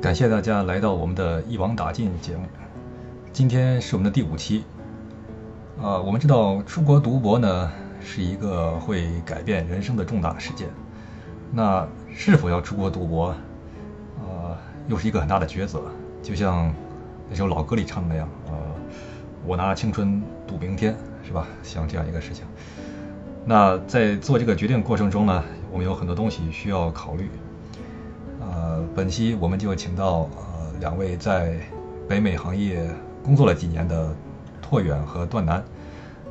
[0.00, 2.44] 感谢大家来到我们的一网打尽节目。
[3.32, 4.64] 今天是我们的第五期。
[5.82, 7.68] 啊，我们知道出国读博呢
[8.00, 10.68] 是一个会改变人生的重大事件。
[11.50, 11.84] 那
[12.14, 13.30] 是否要出国读博，
[14.20, 14.54] 啊，
[14.86, 15.82] 又是一个很大的抉择。
[16.22, 16.72] 就像
[17.28, 18.54] 那首老歌里唱的那样，呃，
[19.44, 20.94] 我拿青春赌明天，
[21.26, 21.44] 是吧？
[21.64, 22.44] 像这样一个事情。
[23.44, 25.42] 那在做这个决定过程中呢，
[25.72, 27.28] 我们有很多东西需要考虑。
[28.94, 31.54] 本期我们就请到呃两位在
[32.08, 32.88] 北美行业
[33.22, 34.14] 工作了几年的。
[34.70, 35.64] 拓远和段南，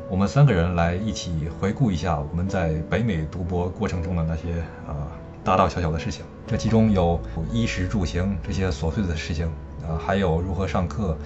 [0.08, 4.96] 我们三个人来一起回顾一下我们在北美读博过程中的那些呃
[5.44, 6.24] 大大小小的事情。
[6.46, 7.20] 这其中有
[7.52, 9.48] 衣食住行这些琐碎的事情，
[9.82, 11.18] 啊，还有如何上课，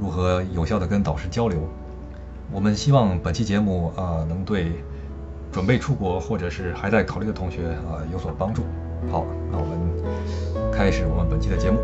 [0.00, 1.60] 如何有效的跟导师交流。
[2.50, 4.72] 我们希望本期节目啊能对
[5.52, 8.62] 准备出国或者是还在考虑的同学啊有所帮助。
[9.10, 11.78] 好，那我们开始我们本期的节目。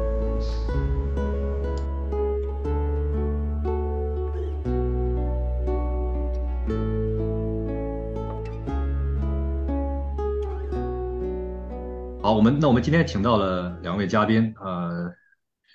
[12.21, 15.13] 好，我们那我们今天请到了两位嘉宾，呃，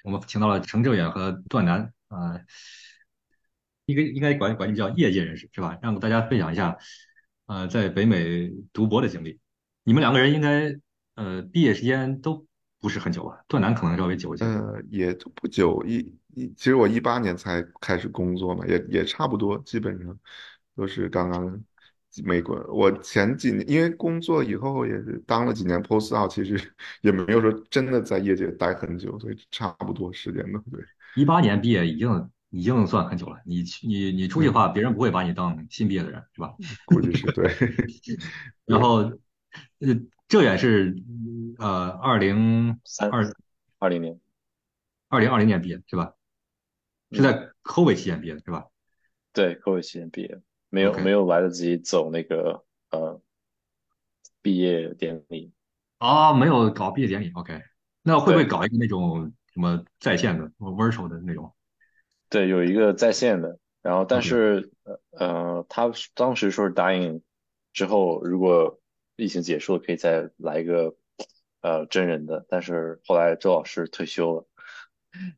[0.03, 2.39] 我们请到了程正远和段楠，啊，
[3.85, 5.77] 应该应该管管你叫业界人士是吧？
[5.81, 6.77] 让大家分享一下，
[7.45, 9.39] 呃，在北美读博的经历。
[9.83, 10.75] 你们两个人应该
[11.19, 12.45] 呃毕业时间都
[12.79, 13.43] 不是很久吧？
[13.47, 14.45] 段楠可能稍微久一些。
[14.45, 15.97] 呃，也不久，一
[16.33, 20.17] 一其实我一八年才开始工作嘛，也也差不多，基本上
[20.75, 21.61] 都是刚刚。
[22.25, 26.59] 美国，我前几年因为工作以后也是当了几年 postdoc，其实
[27.01, 30.59] 也没有说真的在业界待很久，所以差不多时间的。
[30.71, 30.83] 对，
[31.15, 33.37] 一八年毕业已经已经算很久了。
[33.45, 36.51] 你你你出去的话，别人不会把你当新毕业的人，是吧？
[36.87, 37.47] 估计是对。
[38.65, 39.01] 然后，
[39.77, 39.95] 呃，
[40.29, 40.95] 这也是
[41.57, 43.33] 呃二零三二
[43.79, 44.17] 二零年，
[45.09, 46.13] 二零二零年毕业是吧？
[47.11, 48.67] 是在 COVID 期间毕业的是吧？
[49.33, 50.39] 对，COVID 期间毕业。
[50.69, 53.19] 没有没有来得及走那个呃
[54.43, 55.51] 毕业典礼
[55.97, 57.31] 啊，没有搞毕业典礼。
[57.33, 57.63] OK，
[58.03, 61.51] 那会不会搞一个那种什么在线的 virtual 的那种？
[62.29, 67.23] 对，有一个在线的，然后但是呃呃，他当时说是答应
[67.73, 68.79] 之后，如果
[69.19, 70.95] 疫情结束了，可以再来一个
[71.61, 74.47] 呃真人的，但是后来周老师退休了，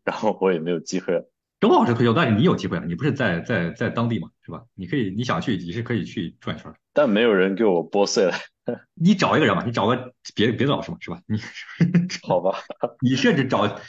[0.03, 1.27] 然后我也没有机会了。
[1.59, 2.83] 周老师退休，但是你有机会啊！
[2.87, 4.63] 你不是在在在当地嘛，是吧？
[4.73, 6.73] 你可以，你想去，你是可以去转一圈。
[6.91, 8.33] 但没有人给我拨穗了。
[8.95, 11.21] 你找一个人吧，你找个别别的老师嘛，是吧？
[11.27, 11.39] 你
[12.27, 12.57] 好吧，
[13.01, 13.79] 你甚至找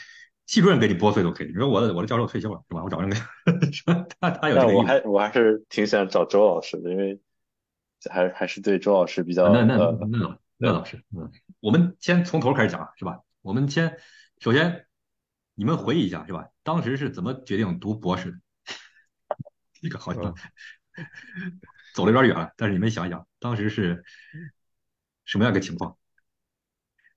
[0.45, 1.47] 系主任给你拨穗都可以。
[1.47, 2.83] 你说我的我的教授退休了，是吧？
[2.83, 3.17] 我找人给
[4.19, 4.55] 他他有。
[4.55, 7.19] 但我还我还是挺想找周老师的，因为
[8.09, 9.51] 还还是对周老师比较。
[9.51, 13.21] 那那那那老师，嗯，我们先从头开始讲，是吧？
[13.41, 13.97] 我们先
[14.39, 14.85] 首先。
[15.55, 16.49] 你们回忆一下是吧？
[16.63, 18.37] 当时是怎么决定读博士的？
[19.79, 20.33] 这个好像
[21.93, 24.03] 走的有点远了，但是你们想一想，当时是
[25.25, 25.95] 什么样一个情况？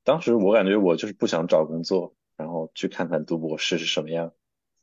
[0.04, 4.34] 当时我感觉我就是不想找工作，然后去看看读博士是什么样。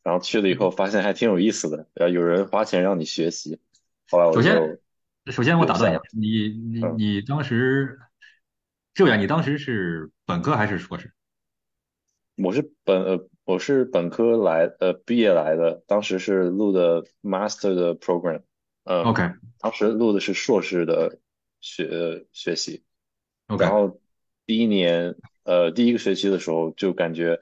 [0.01, 3.61] 然后去了以后发现还挺有意思的，然后有人花钱让你学习。
[4.09, 4.79] 后来我首先
[5.28, 8.00] 首先我打断一下，你你你当时
[8.94, 11.13] 这样，你当时是本科还是硕士？
[12.38, 13.28] 我是本呃。
[13.45, 18.41] 我是本科来呃毕业来的，当时是录的 master 的 program，
[18.85, 21.19] 呃，OK，当时录的是硕士的
[21.59, 22.85] 学学习
[23.47, 24.00] ，OK，然后
[24.45, 27.41] 第一年呃第一个学期的时候就感觉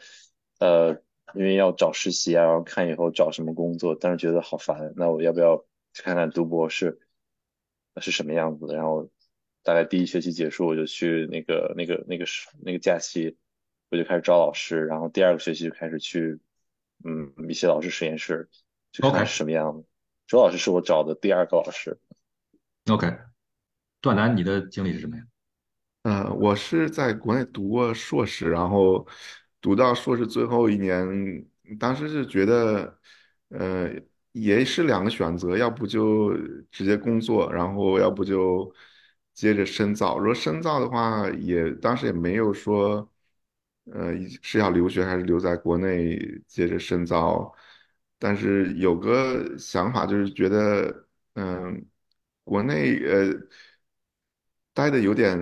[0.58, 0.94] 呃
[1.36, 7.00] 因为要找实习啊，然后看以后找什么工作，但是觉得好烦，那我要不要去看看读博士
[8.00, 8.76] 是什么样子的？
[8.76, 9.10] 然后
[9.64, 13.38] 大概第一学期结束，我就去那个那个那个是那个假期。
[13.90, 16.40] 我就开始招老师，然后第二个学期就开始去，
[17.04, 18.50] 嗯，一些老师实验室
[18.94, 19.86] 去看是什么样子。
[20.28, 22.00] 周老师是我找的第二个老师。
[22.90, 23.14] OK，
[24.00, 25.24] 段楠，你的经历是什么呀？
[26.04, 29.06] 呃，我是在国内读过硕士，然后
[29.60, 31.46] 读到硕士最后一年，
[31.78, 32.98] 当时是觉得，
[33.50, 33.92] 呃，
[34.32, 36.34] 也是两个选择，要不就
[36.72, 38.74] 直接工作，然后要不就
[39.34, 40.18] 接着深造。
[40.18, 43.08] 如果深造的话，也当时也没有说。
[43.86, 44.14] 呃，
[44.44, 46.16] 是要留学还是留在国内
[46.48, 47.52] 接着深造？
[48.20, 51.84] 但是有个想法，就是觉得，嗯，
[52.44, 53.34] 国内呃
[54.74, 55.38] 待的有点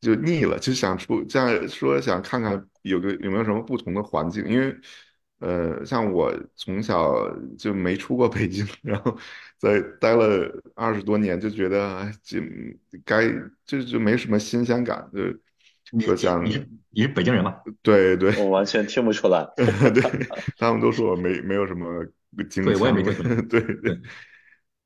[0.00, 4.44] 就腻了，就想出这样说，想看看有个有没有什么不同的环境。
[4.46, 4.76] 因为，
[5.40, 7.14] 呃，像我从小
[7.58, 9.14] 就没出过北京， 然后
[9.58, 12.38] 在待了二十多年，就觉得就
[13.04, 13.28] 该
[13.66, 15.20] 就就没什么新鲜感，就。
[15.92, 17.56] 你说想你是你是北京人吗？
[17.82, 19.44] 对对我完全听不出来。
[19.56, 20.00] 对，
[20.56, 22.06] 他们都说我没没有什么
[22.48, 24.00] 京对我也没腔听出来对对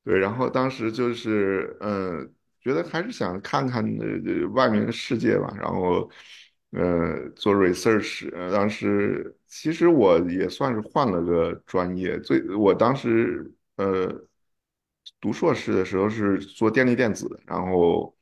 [0.03, 2.27] 对，然后当时就是呃，
[2.59, 6.09] 觉得还是想看看呃外面的世界吧，然后
[6.71, 14.25] 呃做 research，呃当时其实我也算是换了个专业，最我当时呃
[15.21, 18.15] 读硕士的时候是做电力电子，然后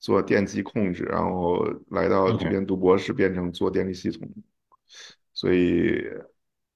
[0.00, 4.28] 做电机控制，然后来到这边读博士变成做电力系统，
[5.32, 6.02] 所以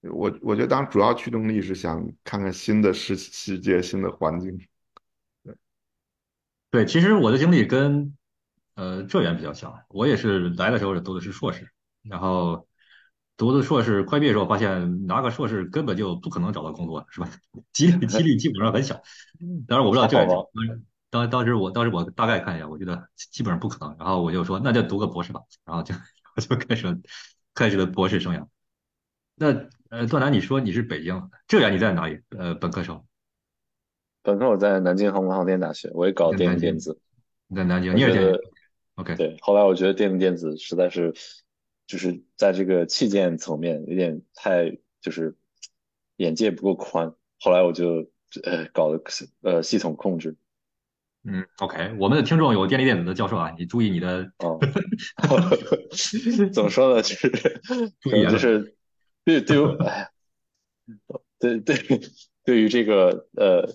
[0.00, 4.56] 我我觉得当主要驱动力是想看看新的世世界、新的环境。
[5.44, 5.54] 对。
[6.70, 8.14] 对，其实我的经历跟
[8.78, 11.68] 呃浙源比较像，我也是来的时候读的是硕士，
[12.02, 12.68] 然后
[13.36, 17.28] 读的硕士，快毕业的时候发现拿个硕士根本就不可能找到工作，是吧？
[17.72, 18.94] 几率几率基本上很小。
[19.66, 20.28] 当然我不知道浙源
[21.10, 25.92] 当当时我当时我大概看一下，我觉得基本上不可能，然后我就说那就读个博士吧，然后就
[26.36, 26.96] 我 就开始了
[27.54, 28.46] 开始了博士生涯。
[29.34, 29.46] 那
[29.90, 32.20] 呃，段楠，你说你是北京，浙源你在哪里？
[32.36, 33.04] 呃，本科时候
[34.22, 37.00] 本科我在南京航空航天大学，我也搞电在南京力电子。
[37.46, 38.38] 你在南京，你也是
[38.98, 41.14] ？OK，对，后来我觉得电力电子实在是，
[41.86, 45.36] 就是在这个器件层面有点太就是
[46.16, 48.10] 眼界不够宽，后来我就
[48.42, 49.00] 呃搞了
[49.42, 50.36] 呃系统控制。
[51.24, 54.58] 嗯，OK，我们的听众有电力电子的教授啊，你注意你的哦，
[56.52, 57.02] 怎么说呢？
[57.02, 57.30] 就是
[58.00, 58.22] 注意。
[58.30, 58.76] 就是
[59.24, 60.10] 对对于哎，
[61.38, 61.76] 对对
[62.44, 63.68] 对于这个呃，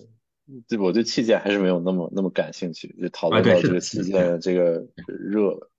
[0.68, 5.70] 对我对器件还是没有那么那么感兴趣，就讨论到这个器件的这个热，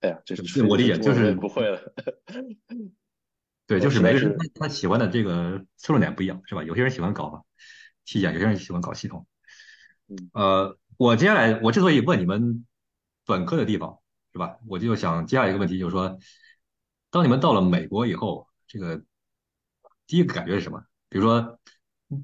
[0.00, 1.92] 哎呀，这对，我理解，就是不会了，
[3.66, 6.64] 对，我就是每个人是他他喜欢的这个侧重点不一样，是吧？
[6.64, 7.44] 有些人喜欢搞
[8.04, 9.26] 器件，有些人喜欢搞系统。
[10.08, 12.64] 嗯呃，我接下来我之所以问你们
[13.26, 13.98] 本科的地方，
[14.32, 14.56] 是吧？
[14.66, 16.18] 我就想接下来一个问题，就是说，
[17.10, 19.02] 当你们到了美国以后，这个
[20.06, 20.82] 第一个感觉是什么？
[21.10, 21.58] 比如说，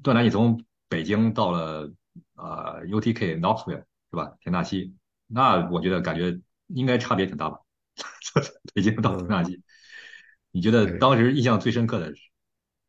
[0.01, 1.91] 段楠，你从北京到了
[2.35, 4.33] 啊、呃 UTK Knoxville，是吧？
[4.41, 4.93] 田纳西，
[5.27, 7.59] 那我觉得感觉应该差别挺大吧？
[8.73, 9.61] 北京到田纳嗯，西，
[10.51, 10.97] 你觉得。
[10.97, 12.13] 当时印象最深刻的，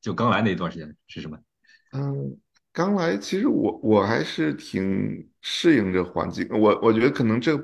[0.01, 1.39] 就刚来那一段时间是什么？
[1.93, 2.39] 嗯，
[2.73, 6.49] 刚来，其实我我还是挺适应这环境。
[6.51, 7.57] 我我觉得可能这？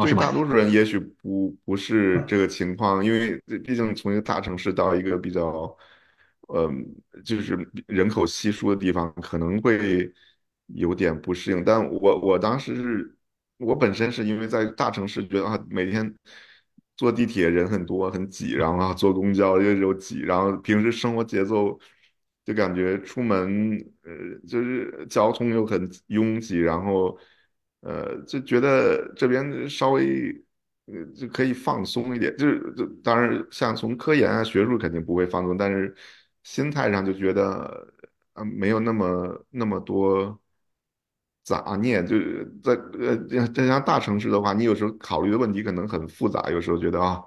[0.00, 5.76] 对大多数人也许不不是这个情况，因为毕竟从一个大城市到一个比较，
[6.48, 6.84] 嗯，
[7.24, 7.56] 就是
[7.86, 10.12] 人口稀疏的地方，可能会
[10.66, 11.62] 有点不适应。
[11.64, 13.16] 但我我当时是，
[13.58, 16.14] 我本身是因为在大城市，觉得啊，每天
[16.96, 21.78] 坐地铁人很多很挤，然后啊坐公交又又挤，然后平时生活节奏
[22.44, 24.10] 就感觉出门呃
[24.48, 27.18] 就是交通又很拥挤，然后
[27.80, 30.30] 呃就觉得这边稍微
[30.86, 35.94] 呃就可以放松一点，就是就当然像从科研啊学术肯定不会放松，但是
[36.42, 37.92] 心态上就觉得
[38.32, 40.38] 啊没有那么那么多。
[41.44, 43.16] 杂念，就是在呃，
[43.48, 47.22] 这像大城市的话，你有时候考虑的问题可能很复杂，有时候觉得啊，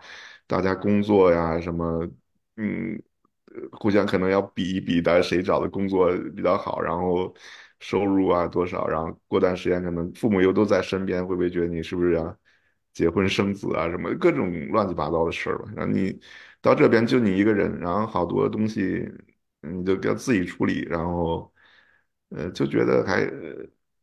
[0.45, 2.07] 大家工作呀什么，
[2.55, 3.01] 嗯，
[3.71, 7.33] 互相可能要比一比大家，谁找的工作比较好，然后
[7.79, 12.37] 收入啊多少，然后过段时间可能父母又都在身边，会不会觉得你是不是要
[12.93, 15.71] 结婚生子啊什么各种乱七八糟的事儿吧？
[15.75, 16.19] 然后你
[16.61, 19.07] 到这边就你一个人，然后好多东西
[19.61, 21.51] 你就要自己处理，然后
[22.29, 23.21] 呃就觉得还。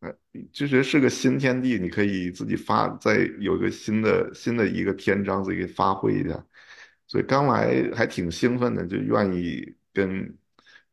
[0.00, 0.14] 呃
[0.52, 6.46] 就觉得是个新天地，你可以自己发，再有一个新的新的一个篇章，自己发挥一下。
[7.08, 10.38] 所以刚来还挺兴奋的，就愿意跟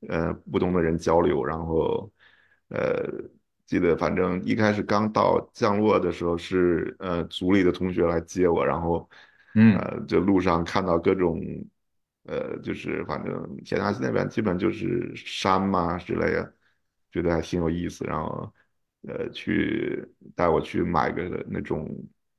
[0.08, 1.46] 呃不同的人交流。
[1.46, 2.12] 然后
[2.70, 3.08] 呃，
[3.66, 9.10] 记得反正一开始刚到降落的时候是呃组里的同学来接我，然后
[9.56, 11.40] 嗯呃就路上看到各种
[12.24, 16.54] 呃就是反正田纳西那边基本就是山嘛之类的，
[17.12, 18.04] 觉得还挺有意思。
[18.06, 18.52] 然后
[19.08, 20.04] 呃去
[20.36, 21.88] 带我去买个那种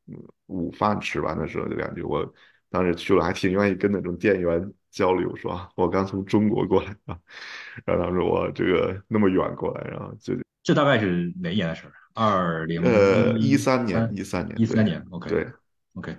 [0.07, 0.15] 嗯
[0.47, 2.33] 午饭吃完的时候就感觉我
[2.71, 7.19] 当时去了还挺愿意跟那种店员交流，说啊我刚从中国过来啊，
[7.85, 10.35] 然后他说我这个那么远过来，然后就
[10.67, 11.93] 这大概是哪一年的事儿？
[12.13, 15.47] 二零呃一一三年三一三年对一三年，OK 对
[15.95, 16.19] OK。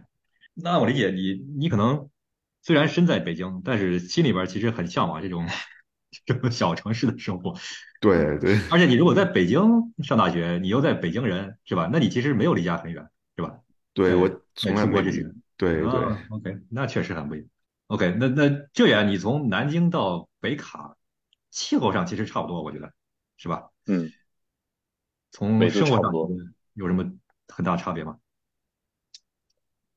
[0.53, 2.09] 那我理解你，你可能
[2.61, 5.45] 虽然身在北京，但是心里边儿其实很向往这种
[6.25, 7.51] 这种小城市的生活。
[7.51, 7.59] 嗯，
[7.99, 11.89] 对对而且你如果在北京上大学，你又在北京人，是吧？
[11.91, 13.59] 那你其实没有离家很远，是吧？
[13.93, 15.89] 对，我从来没离，出国之前对对。
[15.89, 17.47] 啊，OK，那确实很不一样。
[17.87, 20.95] OK，那那这样你从南京到北卡，
[21.51, 22.93] 气候上其实差不多，我觉得
[23.35, 23.63] 是吧？
[23.87, 24.11] 嗯，
[25.31, 26.29] 从纬度生活上差不多。
[26.73, 27.11] 有什么
[27.47, 28.19] 很大差别吗？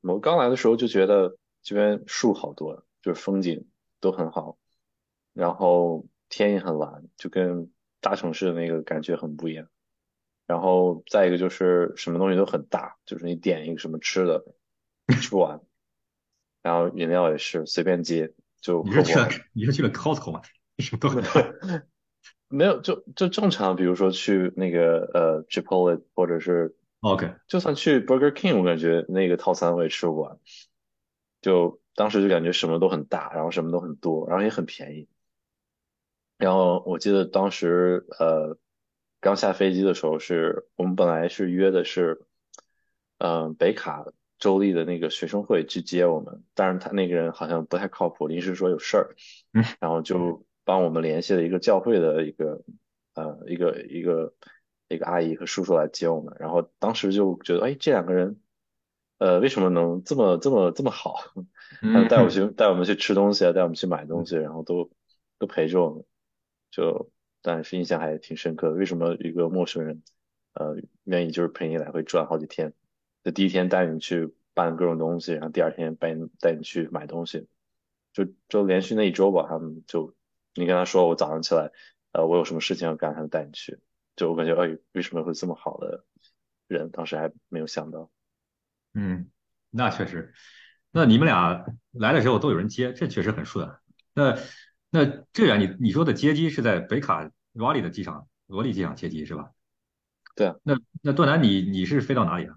[0.02, 3.68] 我刚来的时候就觉得这边树好多，就是风景
[4.00, 4.56] 都很好，
[5.34, 7.70] 然后天也很蓝，就跟
[8.00, 9.68] 大城市的那个感觉很不一样。
[10.46, 14.42] 然后再一个就是什么东西都很大，就是你点一个什么吃的
[15.20, 15.60] 吃不完，
[16.62, 19.46] 然后饮料也是随便接就你是去了喝不完。
[19.52, 20.40] 你是去了 Costco 吗？
[20.80, 21.30] 什么都很大。
[22.48, 30.38] 没有，就就正常，比如说去那个呃 Chipotle 或者是 OK，就算去 Burger King，我感觉那个套餐我也吃不完。
[31.40, 35.08] 就当时就感觉什么都很大，然后什么都很多，然后也很便宜。
[36.36, 38.58] 然后我记得当时呃
[39.20, 42.26] 刚下飞机的时候是，我们本来是约的是，
[43.18, 44.04] 嗯、北卡
[44.38, 49.14] 州立的那个学生会去接我们，但是他那个人好像不太靠谱，临时说有事儿，
[49.52, 52.62] 嗯然后就帮我们联系了一个教会的一个
[53.14, 54.32] 呃一个一个
[54.86, 58.38] 一个阿姨和叔叔来接我们，然后当时就觉得，哎，这两个人。
[59.18, 61.14] 呃，为什么能这么这么这么好？
[61.82, 64.90] 他们带我去带我们去吃东西啊，带我们去买东西，然后都
[65.38, 66.04] 都陪着我们，
[66.70, 67.10] 就
[67.42, 68.76] 但是印象还挺深刻的。
[68.76, 70.02] 为什么一个陌生人，
[70.54, 70.74] 呃，
[71.04, 72.72] 愿意就是陪你来回转好几天？
[73.22, 77.46] 就第一天带你去办各种东西，然后第二天带你带你去买东西，
[78.14, 80.14] 就就连续那一周吧，他们就
[80.60, 81.72] 你跟他说我早上起来，
[82.12, 83.78] 呃，我有什么事情要干，他就带你去。
[84.16, 86.04] 就我感觉，哎，为什么会这么好的
[86.68, 86.90] 人？
[86.90, 88.10] 当时还没有想到。
[88.94, 89.30] 嗯，
[89.70, 90.34] 那确实。
[90.90, 93.70] 那你们俩来的时候都有人接，这确实很顺。
[94.12, 94.36] 那
[94.90, 99.50] 那这样，你你说的接机是在北卡罗里的机场，罗里机场接机是吧？
[100.34, 102.56] 对啊，那那段南你你是飞到哪里啊？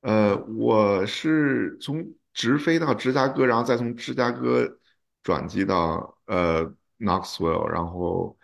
[0.00, 4.78] 呃，我是从直飞到芝加哥，然后再从芝加哥
[5.22, 8.36] 转机到呃 Knoxville，然后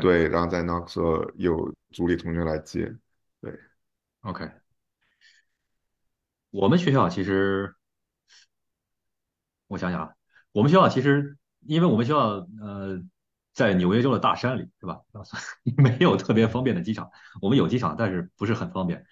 [0.00, 2.94] 对，然后在 Knoxville 有组里同学来接，
[3.40, 3.58] 对
[4.20, 4.50] ，OK。
[6.50, 7.74] 我们学校其实，
[9.66, 10.12] 我想想啊，
[10.52, 13.02] 我们学校其实，因为我们学校呃
[13.52, 15.00] 在纽约州的大山里，是吧？
[15.76, 17.10] 没有特别方便的机场。
[17.42, 19.04] 我们有机场，但是不是很方便，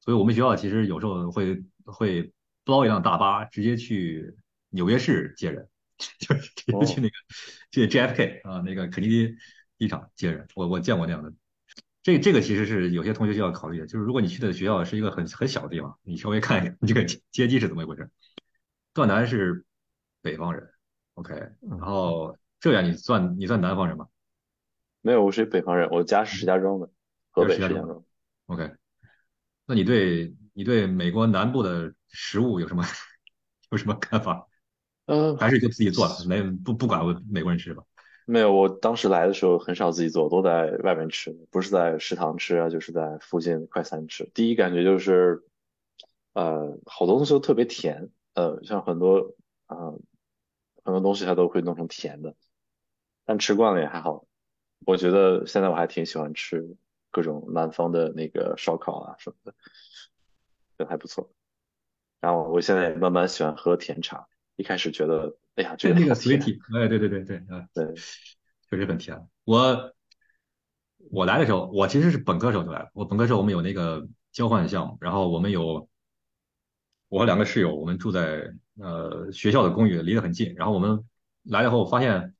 [0.00, 2.32] 所以我们学校其实有时候会会
[2.64, 4.36] 包一辆大巴直接去
[4.68, 5.68] 纽约市接人，
[6.18, 7.14] 就是直接去那个
[7.70, 9.36] 去 JFK 啊那个肯尼迪
[9.78, 10.46] 机场接人。
[10.54, 11.32] 我我见过那样的。
[12.02, 18.10] 这这个其实是有些同学需要考虑的，就是如果你去的学校是一个很很小的地方，你稍微看一看这个接接机是怎么一回事。
[18.94, 19.64] 段南是
[20.22, 20.70] 北方人
[21.14, 24.08] ，OK，然后这样你算你算南方人吗
[25.02, 26.90] 没有，我是北方人，我家是石家庄的，
[27.30, 28.02] 河北石家庄。
[28.46, 28.72] ？OK，
[29.66, 32.82] 那你对你对美国南部的食物有什么
[33.70, 34.48] 有什么看法？
[35.06, 37.82] 嗯，还是就自己做了，没不不管美国人吃吧？
[38.26, 44.30] 没有，我当时来的时候很少自己做，都在外面吃，不是在食堂吃啊，就是在附近快餐吃。
[44.34, 45.42] 第一感觉就是，
[46.34, 49.34] 呃，好多东西都特别甜，呃，像很多
[49.66, 50.00] 啊、呃
[50.82, 52.34] 很多东西它都会弄成甜的，
[53.26, 54.24] 但吃惯了也还好。
[54.86, 56.76] 我觉得现在我还挺喜欢吃
[57.10, 59.52] 各种南方的那个烧烤啊什么的，
[60.78, 61.30] 觉得还不错。
[62.20, 64.26] 然后我现在也慢慢喜欢喝甜茶，
[64.60, 67.86] 一开始觉得，哎呀，这那个个好甜，sweetie，哎，对对对对啊，对，
[68.68, 69.26] 确实很甜。
[69.44, 69.94] 我
[71.10, 72.90] 我来的时候，我其实是本科时候就来了。
[72.92, 75.88] 我本科时候我们有那个交换项目，然后我们有
[77.08, 80.54] 我和两个室友，我们住在呃学校的公寓，离得很近。
[80.56, 81.02] 然后我们
[81.44, 82.34] 来了以后发现，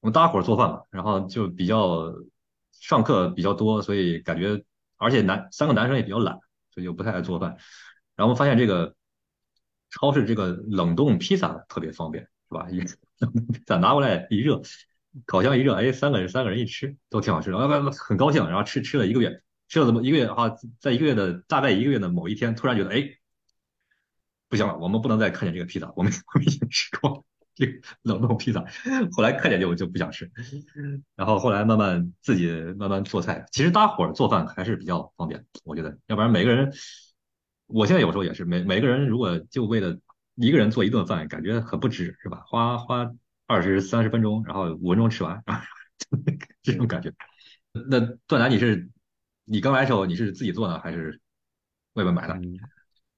[0.00, 2.10] 我们大伙儿做饭嘛，然后就比较
[2.72, 4.64] 上课比较多，所以感觉
[4.96, 6.38] 而且男三个男生也比较懒，
[6.70, 7.50] 所以就不太爱做饭。
[8.16, 8.94] 然后我们发现这个
[9.92, 12.68] 超市这个冷冻披萨特别方便，是吧？
[12.70, 12.78] 一
[13.18, 14.60] 冷冻披萨拿过来一热，
[15.26, 18.44] 烤箱一热，哎，三个人三个人一吃都挺好吃的，啊，不很高兴。
[18.48, 23.06] 然后吃吃了一个月，吃了这么一个月啊，在一个月的大概一个月的某一天，突然觉得哎，
[24.48, 27.22] 不行了，我们不能再看见这个披萨，我们我们已经吃过了
[27.54, 28.64] 这个冷冻披萨，
[29.12, 30.30] 后来看见就就不想吃，
[31.14, 33.44] 然后后来慢慢自己慢慢做菜。
[33.52, 36.72] 其实大伙做饭还是比较方便，我觉得，要不然每个人，
[37.72, 39.98] 我现在有时候也是每每个人如果就为了
[40.34, 42.42] 一个人做一顿饭，感觉很不值，是吧？
[42.46, 43.10] 花花
[43.46, 45.64] 二十三十分钟，然后五分钟吃完，然后
[46.62, 47.12] 这种感觉。
[47.88, 48.88] 那段楠，你是
[49.44, 51.20] 你刚来的时候你是自己做呢，还是
[51.94, 52.38] 外面买的？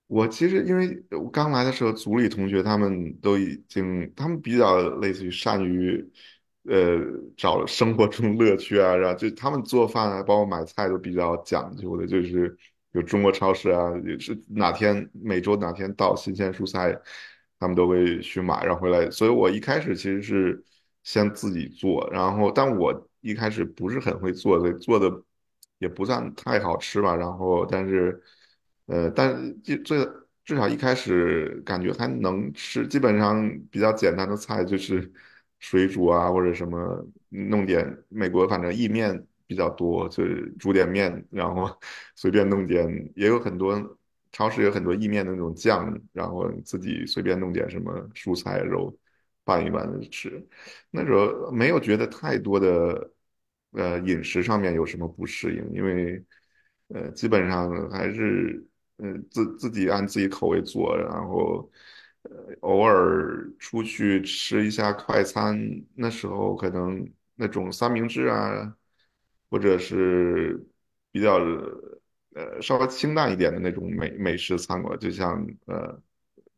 [0.07, 6.05] 我其实因为我刚来的时候，组里同学他们都已经，他们比较类似于善于，
[6.65, 7.01] 呃，
[7.37, 12.57] 找生活中乐趣啊，然后就他们做饭啊，包括买菜都比较讲究的，就是
[12.95, 16.99] 有中国超市啊，也是哪天每周哪天到新鲜蔬菜，
[17.61, 19.11] 他们都会去买，然后回来。
[19.11, 20.65] 所以我一开始其实是
[21.05, 25.23] 先自己做，然后但我一开始不是很会做，所以做的
[25.79, 27.15] 也不算太好吃吧。
[27.15, 28.23] 然后但是。
[28.87, 35.11] 呃，但是这这至少一开始感觉还能吃，基本上比较简单的菜就是
[35.59, 41.69] 水煮啊或者什么，弄点美国反正意面比较多，就是煮点面，然后
[42.17, 42.87] 随便弄点，
[43.17, 43.99] 也有很多
[44.33, 48.97] 超市有很多意面的那种酱，然后自己随便弄点什么蔬菜肉
[49.45, 50.47] 拌一拌吃。
[50.91, 53.11] 那时候没有觉得太多的
[53.73, 56.25] 呃饮食上面有什么不适应，因为
[56.89, 58.65] 呃基本上还是。
[58.99, 61.69] 嗯，自自己按自己口味做，然后
[62.23, 65.59] 呃偶尔出去吃一下快餐，
[65.97, 68.73] 那时候可能那种三明治啊，
[69.55, 70.61] 或者是
[71.13, 71.37] 比较
[72.35, 75.97] 呃稍微清淡一点的那种美美食餐馆，就像呃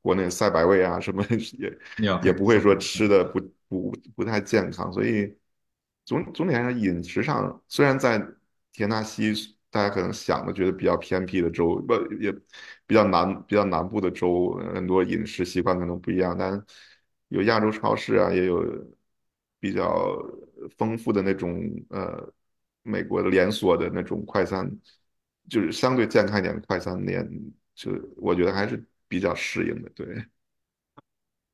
[0.00, 1.22] 国内赛百味啊什么
[1.58, 1.78] 也
[2.22, 3.38] 也不会说吃的不
[3.68, 5.36] 不不太健康，所以
[6.06, 8.26] 总总体来说饮食上虽然在
[8.72, 9.54] 田纳西。
[9.68, 12.32] 大家可能想的觉得比较偏僻的州，不也
[12.86, 16.64] 比较南比较南部的州，很多饮食习惯可能不一样，但
[17.28, 18.64] 有亚洲超市啊，也有
[19.60, 20.16] 比较
[20.78, 21.60] 丰富的那种
[21.90, 22.32] 呃
[22.86, 24.70] 美国的连锁的那种快餐，
[25.48, 27.28] 就是相对健康一点的快餐店，
[27.74, 29.90] 就我觉得还是比较适应的。
[29.90, 30.24] 对，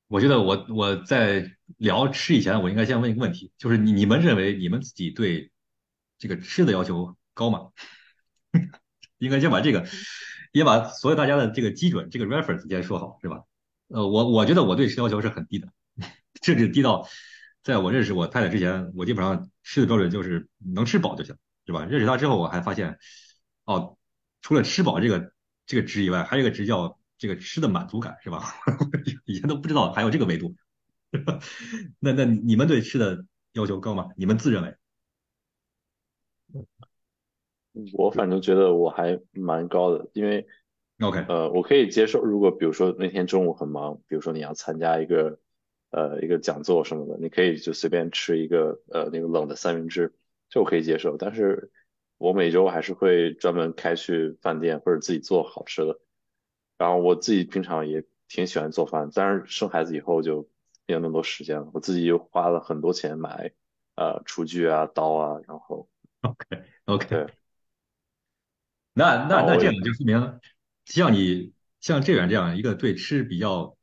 [0.09, 5.51] 我觉得我我在聊吃以前，我应该先问一个问题，就是你你们认为你们自己对
[6.19, 7.71] 这个吃的要求高吗？
[9.19, 9.87] 应该先把这个，
[10.53, 13.43] 也把所有大家的这个基准，这个 reference 先说好，是吧？
[13.89, 15.69] 呃，我我觉得我对吃要求是很低的，
[16.43, 17.07] 甚至低到
[17.63, 21.85] 在我认识我太太之前，我基本上吃的标准就是能吃饱就行，是吧？
[21.85, 22.99] 认识他之后，我还发现，
[23.65, 23.97] 哦，
[24.41, 25.33] 除了吃饱这个
[25.67, 28.43] 这个值以外，还有一个值叫这个吃的满足感，是吧？
[29.27, 30.55] 以前都不知道还有这个维度。
[32.01, 34.09] 那那你们对吃的要求高吗？
[34.17, 34.77] 你们自认为？
[37.95, 40.47] 我反正觉得我还蛮高的，因为
[41.01, 45.39] ，OK，呃，我可以接受，如果比如说那天中午很忙，比如说你要参加一个
[45.93, 50.13] 呃一个讲座什么的，你可以就随便吃一个呃那个冷的三明治，
[50.49, 51.17] 这我可以接受。
[51.17, 51.71] 但是
[52.19, 56.01] 我每周还是会专门开去饭店或者自己做好吃的。
[56.79, 60.49] 然后我自己平常也挺喜欢做饭，但是生孩子以后就
[60.87, 61.71] 没有那么多时间了。
[61.73, 63.53] 我自己又花了很多钱买
[63.95, 65.89] 呃厨具啊、刀啊，然后
[66.23, 67.27] OK OK。
[68.95, 70.41] 那那那这样就说明，
[70.85, 73.77] 像你像这远这样一个对吃比较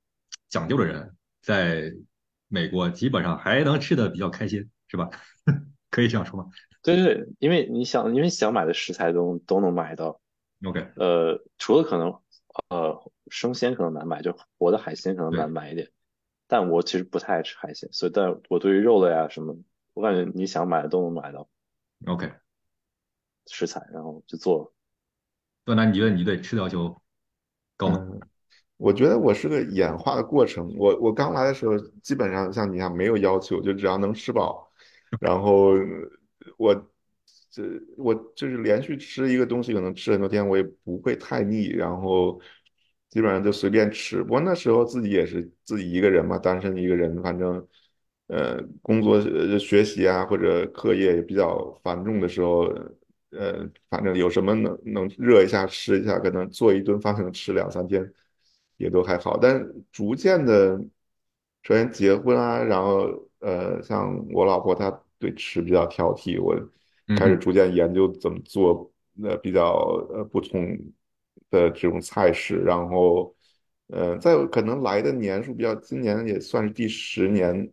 [0.50, 1.94] 讲究的人，在
[2.48, 5.10] 美国基本上还能吃的比较开心，是吧？
[5.90, 6.50] 可以这样说吗？
[6.82, 10.22] 对对对，因为你想，因为想买的食材都都能买到。
[10.66, 12.20] OK，呃，除了可能
[12.70, 15.90] 呃生鲜可能难买，就活的海鲜可能难买一点。
[16.48, 19.56] 但我其实不太爱吃海鲜，所以但我对于肉类啊什么，
[19.94, 21.50] 我感觉你想买的都能买到。
[22.06, 22.32] OK，
[23.46, 24.74] 食材然后就做。
[25.66, 27.02] 段南，你觉得你对吃的要求
[27.78, 28.08] 高吗？
[28.80, 30.74] 我觉得我是个演化的过程。
[30.78, 34.72] 我我刚来的时候，基本上像你一样没有要求，就只要能吃饱。
[35.20, 35.74] 然后
[36.58, 36.74] 我
[37.52, 37.64] 这
[37.98, 41.68] 我就是连续吃一个东西，可能吃很多天，我也不会太腻。
[41.68, 42.40] 然后
[43.10, 44.24] 基本上就随便吃。
[44.24, 47.68] 不过那时候自己也是自己一个人嘛，单身一个人，反正
[48.28, 49.20] 呃工作
[49.60, 52.74] 学习啊或者课业也比较繁重的时候。
[53.32, 58.12] 呃，反正有什么能能热一下吃一下，可能做一顿饭可能吃两三天，
[58.80, 59.38] 也都还好。
[59.38, 60.76] 但逐渐的，
[61.62, 64.90] 首先结婚啊，然后呃，像我老婆她
[65.20, 66.56] 对吃比较挑剔，我
[67.16, 69.74] 开始逐渐研究怎么做呃比较
[70.12, 70.76] 呃不同
[71.52, 73.36] 的这种菜式，然后
[73.90, 77.72] 呃，在可能来的年数比较，今年也算是第十年，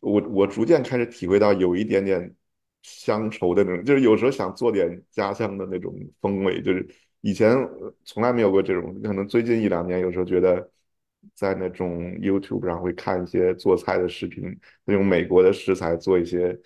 [0.00, 2.34] 我我逐渐开始体会到有一点点。
[2.80, 6.88] 乡愁的那种，就是有时候想做点家乡的那种风味，就是
[7.20, 7.56] 以前
[8.04, 10.70] 从来没有过这种，可能最近一两年，有时候觉得
[11.34, 16.58] 在那种 YouTube 上会看一些做菜的视频，用美国的食材做一些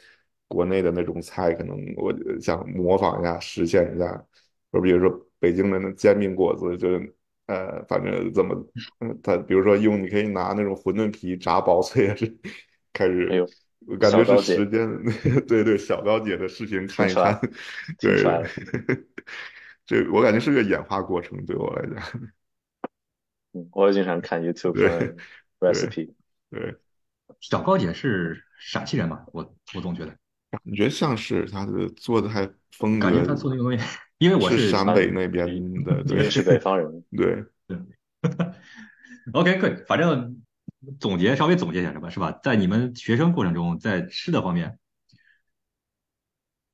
[0.49, 4.27] 国内的那种菜，可能我想模仿一下，实现一下。
[4.73, 7.15] 就比如说北京的那煎饼果子，就是
[7.47, 8.55] 呃，反正怎么，
[9.01, 12.39] 嗯，他比如说用你可以拿那种馄饨皮炸薄脆，还是
[12.93, 13.47] 开始。
[13.85, 14.89] 我感觉是时间，
[15.49, 17.41] 对对，小高姐的视频看一看，
[17.99, 18.23] 对，
[19.87, 22.21] 这我感觉是个演化过程，对我来讲。
[23.55, 25.17] 嗯，我也经常看 YouTube
[25.61, 26.15] recipe。
[26.51, 26.77] 对，
[27.41, 29.25] 小高姐是陕西人嘛？
[29.33, 30.17] 我我总觉得，
[30.51, 33.85] 感觉像是她的做的还风格，感觉她做那个东西，
[34.19, 35.47] 因为我是陕北那边
[35.85, 37.79] 的，对，是北方人， 对对。
[39.33, 40.43] OK，可以，反正。
[40.99, 42.33] 总结稍微总结一下什么是吧？
[42.43, 44.81] 在你们学生过程中，在吃的方面，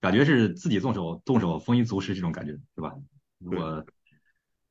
[0.00, 2.94] 感觉是自己动手动手丰衣足食这种感觉是吧？
[3.44, 3.84] 我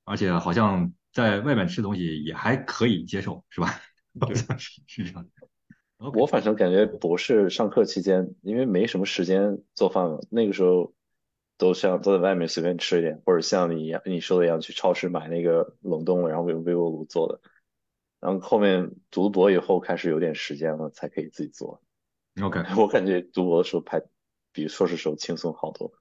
[0.06, 3.68] 而且好像在外面吃东西也还可以接受，是吧？
[4.20, 5.28] 好像是是这样。
[5.98, 10.94] OK 我反正感觉博士上课期间，因为没什么时间做饭了，那个时候
[11.58, 17.42] 都像都在外面随便吃一点，或者像你一样你说的一样去超市买那个冷冻的，然后用微波炉做的。
[18.20, 21.82] 然后后面读博以后开始有点时间了，才可以自己做。
[22.42, 24.02] OK 我感觉读博的时候还
[24.58, 25.94] 比硕士时候轻松好多。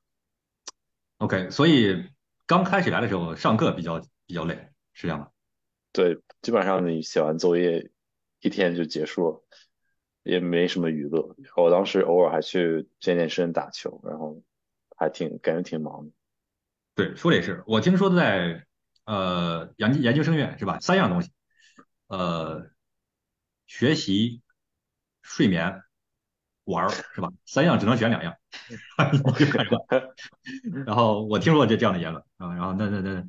[1.18, 2.08] OK，所以
[2.46, 5.28] 刚开始来的时候上课比较比较累，是这样吗？
[5.92, 7.90] 对，基本上你写完作业
[8.40, 9.44] 一天就结束了，
[10.22, 11.36] 也没什么娱乐。
[11.54, 14.42] 我当时偶尔还去健健身、打球，然后
[14.96, 16.12] 还挺感觉挺忙的。
[16.94, 17.62] 对，说的也是。
[17.66, 18.66] 我听说在
[19.04, 20.80] 呃研研究生院是吧？
[20.80, 21.30] 三样东西，
[22.06, 22.70] 呃，
[23.66, 24.40] 学习、
[25.20, 25.82] 睡眠、
[26.66, 27.28] 玩儿是吧？
[27.46, 28.34] 三样只能选两样，
[29.12, 30.14] 你就开始了。
[30.84, 33.24] 然后我听说过这这样的言论啊，然后那那那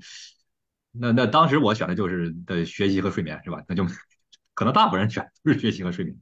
[0.92, 3.64] 那那当时我选的就是的学习和睡眠是吧？
[3.68, 3.86] 那就
[4.54, 6.18] 可能大部分人选都是学习和睡眠。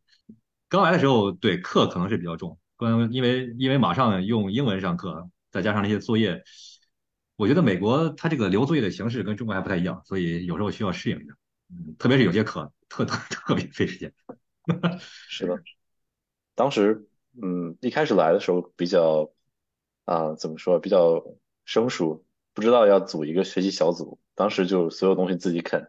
[0.68, 6.44] 刚来的时候，对课可能是比较重，关因为因为马上用英文上课，再加上那些作业，
[7.38, 11.34] 我觉得美国它这个留作业的形式跟中国还不太一样，所以有时候需要适应一下。
[11.70, 14.12] 嗯，特别是有些课特特特别费时间。
[15.00, 15.62] 是的，
[16.56, 17.08] 当时
[17.42, 19.32] 嗯一开始来的时候比较
[20.06, 21.26] 啊、怎么说比较
[21.66, 25.88] 生疏，不知道要组一个学习小组，当时就所有东西自己啃，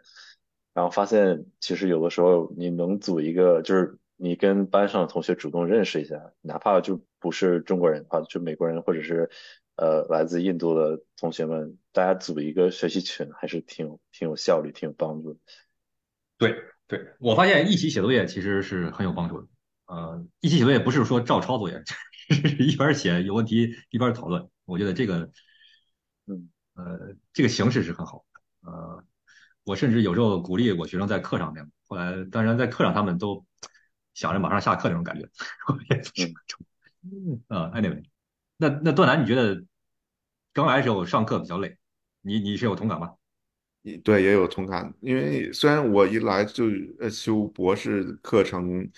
[0.72, 9.28] 然后发现其实有的时候你能组一个，就是你跟班上的同学主动认识一下，哪怕就不是中国人啊，就美国人或者是
[9.76, 15.40] 呃来自印度的同学们，大家组一个学习群还是挺挺有效率、挺有帮助的。
[16.38, 19.46] 对对，我发现一起写作业其实是很有帮助的。
[19.86, 21.82] 呃，一起写作业不是说照抄作业，
[22.30, 24.48] 是一边写有问题一边讨论。
[24.64, 25.30] 我觉得这个，
[26.26, 28.70] 嗯，呃，这个形式是很好的。
[28.70, 29.04] 呃，
[29.64, 33.46] 我甚至有时候鼓励我学生在课上面，后来当然在课上他们都
[34.14, 35.28] 想着马上下课那种感觉，
[35.68, 38.02] 我也不是很呃，anyway，
[38.56, 39.64] 那那段楠，你觉得
[40.52, 41.76] 刚来的时候上课比较累，
[42.22, 43.12] 你你是有同感吗？
[44.02, 44.92] 对，也有同感。
[45.00, 46.64] 因为虽然我一来就
[46.98, 48.90] 呃修博士课程，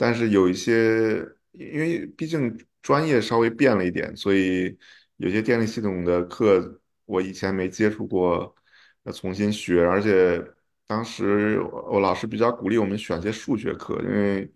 [0.00, 1.18] 但是有一些，
[1.52, 4.74] 因为毕竟专业稍微变了一点，所以
[5.18, 8.54] 有些电力系统的课我以前没接触过，
[9.02, 9.84] 要重新学。
[9.84, 10.42] 而且
[10.86, 14.50] 当时我我老师比较鼓励我们选些数学课，因为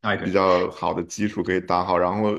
[0.00, 1.98] 哎，对比较好的基础可以打好。
[1.98, 2.32] 然后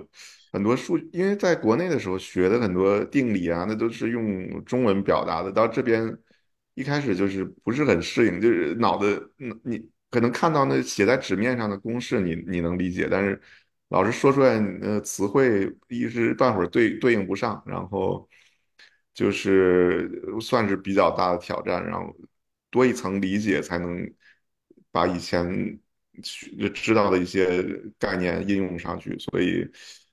[0.51, 6.17] 很多数，因为在国内的时候学的很多定理啊，那都是用中文表达的，到这边。
[6.73, 13.41] 一开始就是不是很适应，就是脑子，嗯你可能看到那写在纸面上的公式你，你能理解，但是
[13.89, 18.27] 老师说出来，呃，词汇一时半会儿对对应不上，然后
[19.13, 20.09] 就是
[20.41, 22.15] 算是比较大的挑战，然后
[22.69, 24.09] 多一层理解才能
[24.91, 25.79] 把以前
[26.23, 27.63] 学知道的一些
[27.99, 29.69] 概念应用上去，所以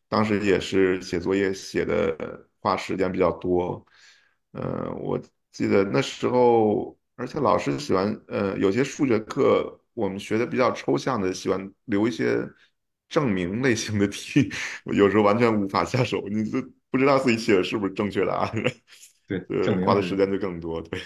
[0.09, 3.85] 当时也是写作业写的花时间比较多。
[4.53, 12.47] 呃，我记得那时候，而且老师喜欢，呃，有些数学课我们学的比较抽象的，喜欢留一些
[13.09, 14.51] 证明类型的题，
[14.85, 18.51] 我 有时候完全无法下手，你就不知道自己写的是不是正确答案，
[19.27, 19.41] 对，
[19.85, 21.01] 花的时间就更多，对。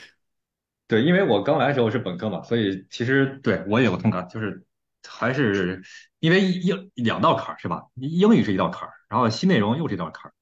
[0.86, 4.64] 对，因为我刚来的时候是本科嘛，所以其实对我也有同感，就是
[5.06, 5.82] 还是
[6.18, 7.82] 因为英两道坎儿是吧？
[7.96, 10.34] 英语是一道坎儿，然后新内容又是一道坎儿，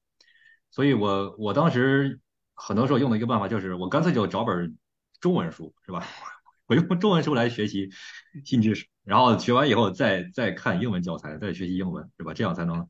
[0.71, 2.21] 所以我我当时
[2.55, 4.77] 很多时候用的一个办法就是我干脆就找本
[5.19, 6.07] 中文书是吧？
[6.67, 7.89] 我用中文书来学习
[8.45, 12.33] 新知识，然后学完以后再再看英文教材，再学习英文是吧？
[12.33, 12.87] 这样才能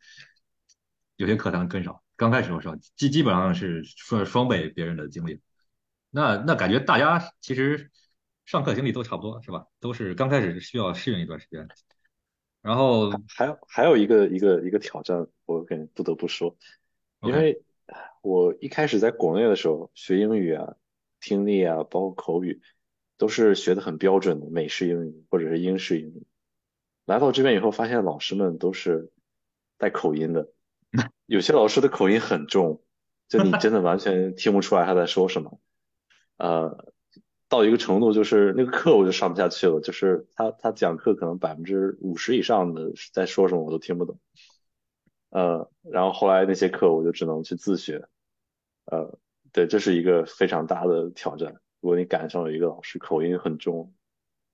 [1.16, 2.02] 有些课才能跟上。
[2.16, 5.40] 刚开始的时候基基本上是双双倍别人的精力。
[6.10, 7.92] 那那感觉大家其实
[8.46, 9.68] 上课经历都差不多是吧？
[9.80, 11.68] 都是刚开始需要适应一段时间，
[12.62, 16.58] 然后还有还有一个一个一个挑战，我感觉不得不说，
[17.22, 17.62] 因为
[18.22, 20.76] 我一开始在国内的时候学英语啊、
[21.20, 22.62] 听力啊，包括口语，
[23.18, 26.26] 都是学的很标准的美式英语或者是英式英语。
[27.06, 29.12] 来到这边以后，发现老师们都是
[29.78, 30.52] 带口音的，
[31.26, 32.84] 有些老师的口音很重，
[33.28, 35.60] 就你真的完全听不出来他在说什么。
[36.38, 36.94] 呃，
[37.50, 44.20] 到一个程度，就是那个课我就上不下去了，就是他他讲课可能百分之五十以上的在说什么我都听不懂。
[45.30, 48.08] 呃，然后后来那些课我就只能去自学。
[48.86, 49.18] 呃，
[49.52, 51.60] 对，这是一个非常大的挑战。
[51.80, 53.94] 如果你赶上有一个老师口音很重，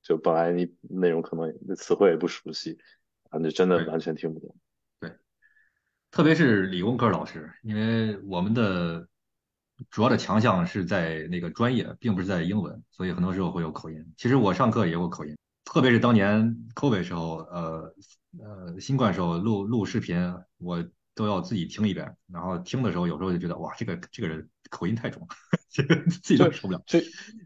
[0.01, 2.77] 就本来你内容可能词汇也不熟悉，
[3.29, 4.55] 啊，你真的完全听不懂。
[4.99, 5.12] 对，
[6.12, 9.07] 特别是理工科老师，因为我们的
[9.89, 14.13] 主要的强项是在那个专业，并不是在英文，所以很多时候会有口音。
[14.17, 17.95] 其实我上课也有口音，特别是当年 COVID 时候，呃
[18.39, 20.17] 呃，新冠时候录录视频，
[20.57, 20.83] 我
[21.15, 25.28] 都要自己听一遍，然后听的时候有时候就觉得哇，这个这个人口音太重，
[25.69, 26.82] 这个自己都受不了。
[26.86, 26.99] 就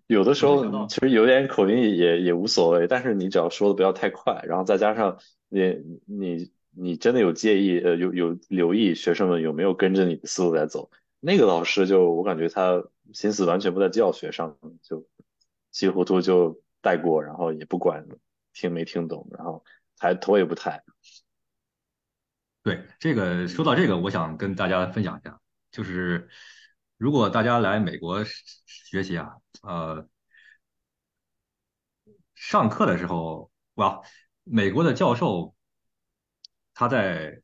[0.08, 10.90] 有的时候其实有点口音也也无所谓，但是你只要说的不要太快，然后再加上你你你真的有介意呃有有留意学生们有没有跟着你的思路在走。
[11.20, 15.06] 那个老师就我感觉他心思完全不在教学上，就
[15.72, 18.06] 稀里糊涂就带过，然后也不管
[18.54, 19.64] 听没听懂，然后
[19.98, 20.84] 抬头也不抬。
[22.68, 25.40] 对，这个说到这个，我想跟大家分享一下，
[25.72, 26.28] 就是
[26.98, 28.26] 如果大家来美国
[28.66, 30.06] 学习啊，呃，
[32.36, 34.02] 上课的时候，哇，
[34.44, 35.56] 美国的教授
[36.74, 37.42] 他在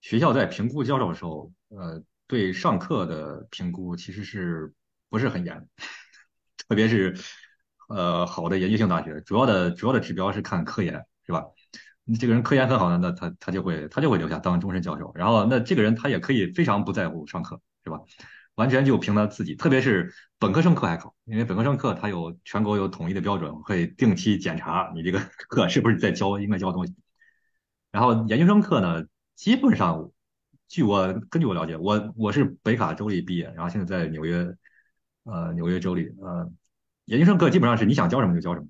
[0.00, 2.02] 学校在评估教授的时候，呃。
[2.28, 4.74] 对上课的评估其实是
[5.08, 5.68] 不是很严，
[6.56, 7.16] 特别是
[7.88, 11.44] 呃好的研究性大学，主要的主要的指标是看科研，是吧？
[12.06, 15.12] 你这个人科研很好的，那他他就会他就会留下当终身教授。
[15.14, 18.00] 然后那这个人他也可以非常不在乎上课，是吧？
[18.54, 26.94] 完全就凭他自己，特别是本科生课还好，因为本科生课他有全国有统一的标准，会定期检查你这个 课是不是在教应该教的东西。
[27.90, 30.10] 然后研究生课呢，基本上。
[30.68, 34.52] 据我根据我了解，我我是北卡州立毕业，然后现在在纽约，
[35.22, 36.50] 呃，纽约州立，呃，
[37.04, 38.66] 研究生课基本上是你想教什么就教什么，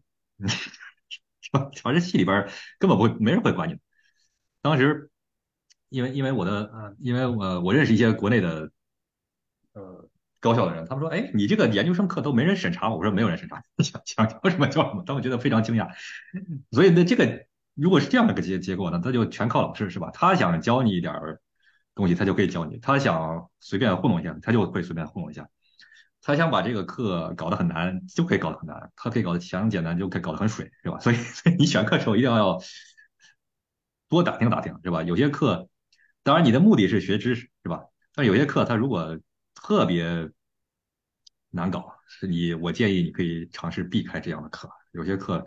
[1.82, 3.76] 反正系里边根本不会没人会管你。
[4.62, 5.10] 当时，
[5.88, 8.70] 因为因为我的呃，因为我我认识一些国内的
[9.72, 10.08] 呃
[10.40, 15.88] 高校的人，他们说，哎，你这个研究生课都没人审查，我说没有人审查， 想想教什么教什么，他们觉得非常惊讶。
[16.70, 20.10] 所以那这个如果是这样的个结结果呢，那就全靠老师是吧？
[20.12, 21.12] 他想教你一点。
[21.96, 25.48] 东西他就可以教你，他想随便糊弄一下，他就会随便糊弄一下。
[26.26, 30.98] 他想把这个课搞得很难，就可以搞得很难；他可以搞得想简单，就可以搞得很水，是吧？
[30.98, 32.60] 所以，所以你选课的时候一定要
[34.08, 35.04] 多打听打听，是吧？
[35.04, 35.68] 有些课，
[36.24, 37.84] 当然你的目的是学知识，是吧？
[38.12, 39.16] 但有些课他如果
[39.54, 40.28] 特别
[41.50, 44.68] 难搞，是你我建议你可以尝试避开这样的课。
[44.90, 45.46] 有些课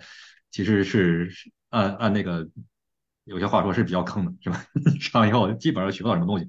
[0.50, 1.30] 其实是
[1.72, 2.50] 按按那个。
[3.30, 4.66] 有些话说是比较坑的，是吧？
[5.00, 6.48] 上以后基本上学不到什么东西，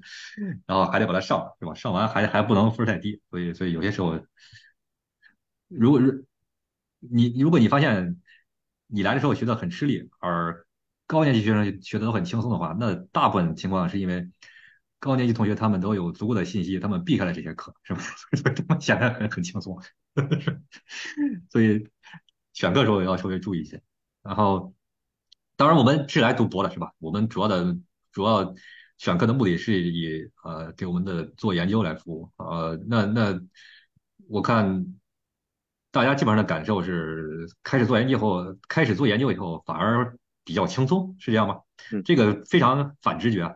[0.65, 1.75] 然后还得把它上，是吧？
[1.75, 4.19] 上完还还不能分太低，所以所以有些时候，
[5.67, 6.25] 如果是
[6.99, 8.19] 你如果你发现
[8.87, 10.65] 你来的时候学的很吃力，而
[11.05, 14.29] 高年级学生学的都很轻松的话，那大部分情况是因为
[14.99, 18.01] 高年级同学他们都有足够的信息，他们避开了这些课，是吧？
[18.35, 19.79] 所以他们显得很很轻松，
[21.51, 21.87] 所以
[22.53, 23.81] 选课时候也要稍微注意一些，
[24.23, 24.73] 然后。
[25.61, 26.91] 当然，我们是来读博的，是吧？
[26.97, 27.77] 我们主要的
[28.11, 28.55] 主要
[28.97, 32.31] 选课的目的是以呃给我们的做研究来服务。
[32.37, 33.39] 呃，那那
[34.27, 34.87] 我看
[35.91, 41.59] 大家基本上的感受是，开始做研究后，开始做研究以后反而比较轻松，是这样吗？
[42.03, 43.55] 这个非常反直觉。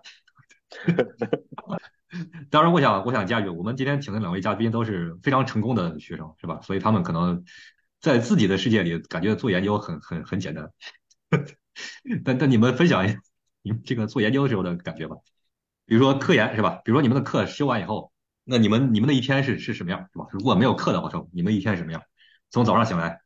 [2.52, 6.60] 当然，我想我想加一句，我们今天请的两位嘉宾都是非常成功的学生，是吧？
[6.62, 7.44] 所以他们可能
[8.00, 10.70] 在自己的世界里感觉做研究很很很简单。
[12.24, 13.20] 但但你们分享一下
[13.62, 15.16] 你们这个做研究的时候的感觉吧，
[15.86, 16.82] 比如说科研是吧？
[16.86, 18.12] 比如说你们的课修完以后，
[18.44, 20.28] 那你们你们的一天是是什么样是吧？
[20.32, 22.02] 如果没有课的话，说你们一天什么样？
[22.52, 23.20] 从早上醒来，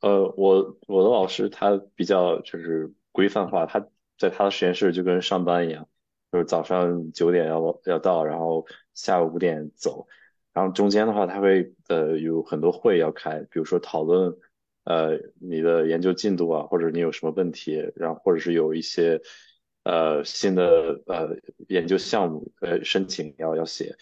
[0.00, 3.86] 呃，我我的老师他比较就是规范化，他
[4.18, 5.86] 在他的实验室就跟上班一样，
[6.32, 10.08] 就是早上九点要要到，然后下午五点走，
[10.52, 14.34] 然后中间的话他会呃有很多会要开，比如说讨论。
[14.84, 19.22] 呃，你的研究进度啊，或者你有什么问题，然后或者是有一些
[19.82, 21.36] 呃新的呃
[21.68, 23.96] 研究项目呃申请要要写，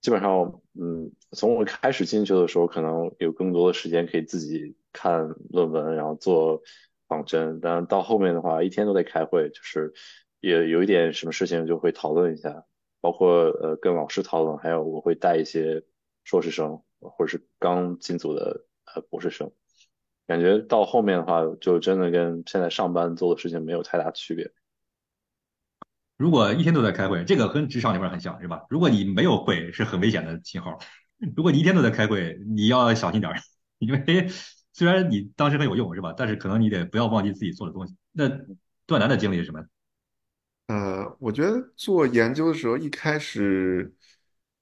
[0.00, 6.62] 基本上嗯，从我开始进去的时候，可能有更多的时间可以自己看论文，然后做
[7.06, 9.92] 仿真，但到后面的话，一天都在开会，就是
[10.40, 12.64] 也有一点什么事情就会讨论一下，
[13.02, 15.84] 包括呃跟老师讨论，还有我会带一些
[16.24, 19.52] 硕士生或者是刚进组的呃博士生。
[20.26, 24.50] 感觉到后面的话，就真的跟现在上班做的事情没有太大区别。
[26.16, 28.62] 如果一天都在开会，这个跟职场里面很像，是吧？
[28.70, 30.78] 如果你没有会，是很危险的信号。
[31.36, 33.38] 如果你一天都在开会，你要小心点儿，
[33.78, 34.28] 因为
[34.72, 36.14] 虽然你当时很有用，是吧？
[36.16, 37.94] 但是可能你得不要忘记自己做的东西。
[38.12, 38.28] 那
[38.86, 39.62] 段南的经历是什么？
[40.68, 43.92] 呃，我觉得做研究的时候，一开始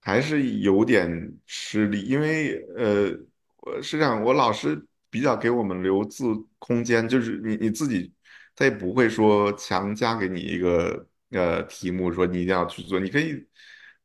[0.00, 3.16] 还是有点吃力，因为呃，
[3.58, 4.84] 我是这样，我老师。
[5.12, 6.24] 比较给我们留自
[6.58, 8.10] 空间，就是你你自己，
[8.56, 13.46] 他也不会说强加给你一个呃题目，说你一定要去做，你可以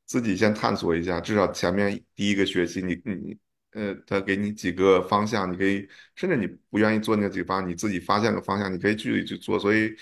[0.06, 3.38] 自己先探索一下，至少前面第一个学期你你
[3.72, 9.58] 呃，他给你几个方向，你可以甚至你不愿意做那几个方向，你自己发现个方向，你可以具体去做。
[9.58, 9.96] 所以，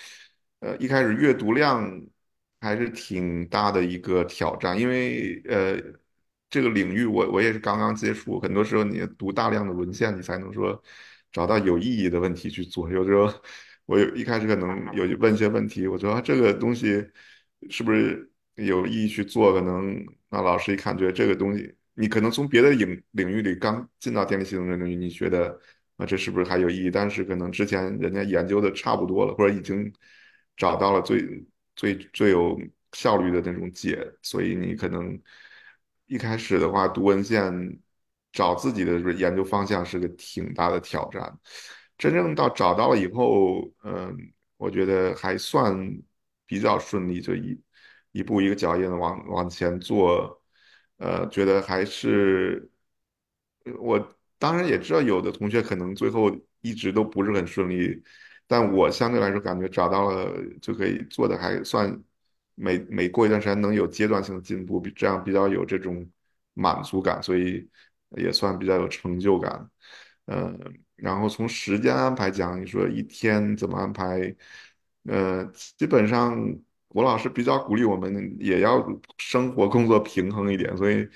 [0.59, 2.01] 呃，一开始阅读量
[2.61, 5.77] 还是挺大的一个挑战，因为呃，
[6.55, 10.81] 这个领域我我也是刚刚接触，很多时候你读大量的文献，你才能说
[11.29, 12.89] 找到有意义的问题去做。
[12.89, 13.29] 有时候
[13.85, 17.05] 我有一开始可能有问一些问题，我说啊这个东西
[17.69, 19.51] 是不是有意义去做？
[19.53, 21.75] 可能那老师一看觉得这个东西。
[21.97, 25.59] 你可能从别的领领域里刚进到电力系统的领域，你觉得
[25.97, 26.89] 啊这是不是还有意义？
[26.89, 29.91] 但是可能之前人家研究的差不多了，或者已经
[30.55, 32.57] 找到了最最最有
[32.93, 35.19] 效率的那种解，所以你可能
[36.07, 37.79] 一开始的话读文献
[38.31, 41.39] 找自己的研究方向是个挺大的挑战。
[41.97, 44.15] 真正到找到了以后，嗯，
[44.57, 45.75] 我觉得还算
[46.45, 47.59] 比较顺利，就一
[48.11, 50.41] 一步一个脚印的往往前做。
[50.97, 52.69] 呃，觉得还是
[53.79, 53.99] 我
[54.37, 58.01] 当然也知道，有的同学可能最后一直都不是很顺利，
[58.47, 62.01] 但我相对来说感觉找到了就可以做的还算
[62.55, 66.09] 每每过一段时间能有阶段性的进步，比这样比较有这种
[66.53, 67.69] 满足感，所以
[68.17, 69.69] 也算比较有成就感。
[70.27, 70.57] 嗯，
[70.95, 74.35] 然后从时间安排讲，你说一天怎么安排？
[75.03, 75.45] 呃，
[75.77, 76.35] 基本上
[76.87, 78.83] 我老师比较鼓励我们也要
[79.17, 81.07] 生活工作平衡一点，所以，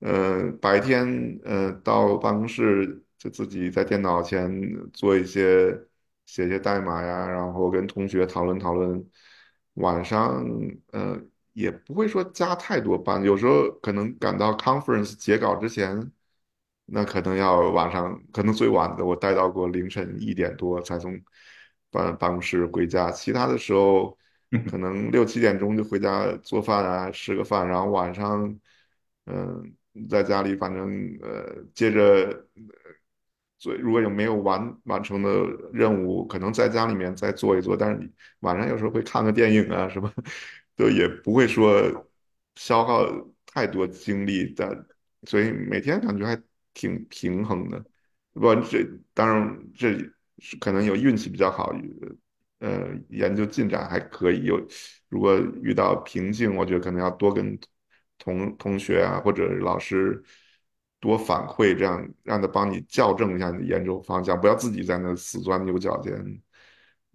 [0.00, 4.50] 呃，白天呃到办公室就自己在电脑前
[4.92, 5.70] 做一些
[6.26, 9.04] 写些代码呀，然后跟同学讨论讨论。
[9.74, 10.44] 晚上
[10.92, 11.20] 呃
[11.52, 16.10] 也不会说加太多班，有时候可能赶到 conference 截稿之前。
[16.92, 21.16] 那可能要晚上，可能最晚的我待到过凌晨一点多才从
[21.88, 24.18] 办办公室回家，其他的时候
[24.68, 28.58] 可能六七点钟就回家做饭啊，吃个饭，然后晚上
[29.26, 29.72] 嗯
[30.08, 32.44] 在家里反正呃接着
[33.60, 35.30] 做，如果有没有完完成的
[35.72, 40.12] 任务，可能在家里面再做一做，但是你晚上有时候会看个电影啊什么，
[40.74, 42.08] 都也不会说
[42.56, 43.06] 消耗
[43.46, 44.84] 太多精力的，
[45.28, 46.36] 所以每天感觉还。
[46.72, 47.84] 挺平衡的，
[48.32, 49.92] 不，这当然这
[50.60, 51.74] 可能有运气比较好，
[52.60, 54.44] 呃，研究进展还可以。
[54.44, 54.64] 有
[55.08, 57.58] 如果遇到瓶颈，我觉得可能要多跟
[58.18, 60.22] 同同学啊或者老师
[61.00, 66.12] 多反馈，这样让他帮你校正一下你的研究方向，不要自己在那死钻牛角尖。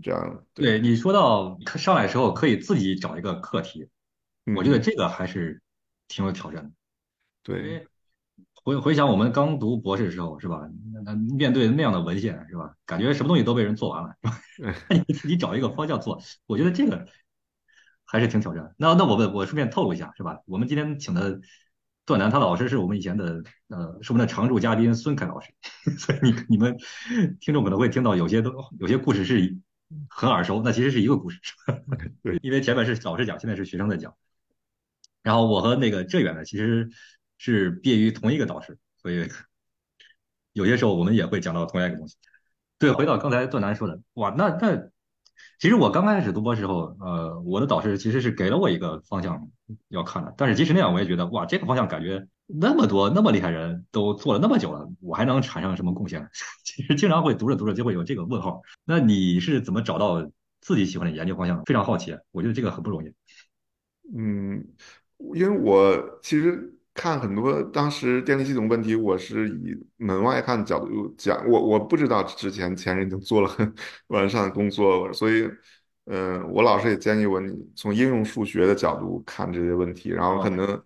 [0.03, 3.87] 这样对你说到上来时候可以自己找一个课题，
[4.57, 5.61] 我觉得这个还是
[6.07, 6.71] 挺有挑战的。
[7.43, 7.87] 对。
[8.63, 10.67] 回回想我们刚读博士的时候，是吧？
[11.03, 12.73] 那面对那样的文献，是吧？
[12.83, 14.15] 感觉什么东西都被人做完了，
[14.55, 14.73] 是吧？
[14.89, 17.07] 那你自己找一个方向做，我觉得这个
[18.05, 18.73] 还是挺挑战。
[18.75, 20.39] 那那我问，我顺便透露一下，是吧？
[20.47, 21.39] 我们今天请的
[22.05, 25.51] 段楠，他老师是我们以前的呃，是我们的常驻嘉宾孙凯老师，
[25.97, 26.77] 所以你你们
[27.39, 29.57] 听众可能会听到有些都有些故事是
[30.09, 31.39] 很耳熟，那其实是一个故事，
[32.23, 34.15] 对，因为前面是老师讲，现在是学生在讲。
[35.23, 36.89] 然后我和那个浙远呢，其实。
[37.37, 39.29] 是毕业于同一个导师，所以
[40.53, 42.15] 有些时候我们也会讲到同样一个东西。
[42.79, 44.89] 对，回到刚才段楠说的，哇，那那
[45.59, 49.49] 其实我刚开始读博时候，呃，我的导师其实是给了我一个方向
[49.89, 56.29] 要看的，但是即使那样，我也觉得哇，这个方向感觉那么多那么厉害人都做了那么久了，我还能产生什么贡献？
[56.63, 58.61] 其实经常会读着读着就会有这个问号。
[58.83, 60.29] 那你是怎么找到
[60.61, 61.63] 自己喜欢的研究方向？
[61.65, 63.11] 非常好奇，我觉得这个很不容易。
[64.15, 64.65] 嗯，
[65.33, 66.74] 因为我其实。
[66.95, 73.71] 看很多当时电力系统问题，我是以门外汉角度讲，我我不知道之前前人已经做了很
[74.07, 75.47] 完善的工作，所以，
[76.05, 80.81] 嗯，我老师也建议我，你从应用数学的角度看这些问题，然后可能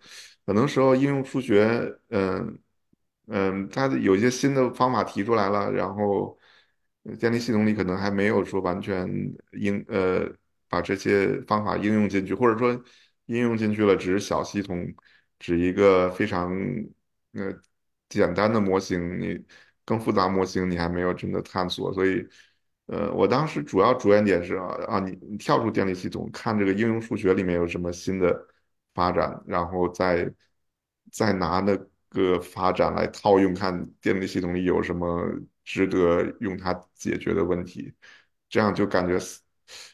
[0.48, 2.60] 很多时候应用数学，嗯
[3.28, 6.36] 嗯，它有一些新的方法提出来了，然后
[7.20, 9.08] 电力系统里可能还没有说完全
[9.52, 10.28] 应呃
[10.68, 12.72] 把这些方法应用进去，或者说
[13.28, 14.92] 应用进去了，只是小系统。
[15.40, 16.52] 指一个非常
[17.34, 17.54] 呃
[18.10, 19.44] 简单的模型，你
[19.86, 22.28] 更复杂模型你还没有真的探索，所以
[22.88, 28.48] 呃我当时主要着眼点是啊啊你你跳出电力系统看这个应用数学里面有什么新的
[28.94, 30.32] 发展，然后再
[31.12, 31.78] 再拿那
[32.10, 35.26] 个发展来套用，看电力系统里有什么
[35.64, 37.94] 值得用它解决的问题，
[38.50, 39.18] 这样就感觉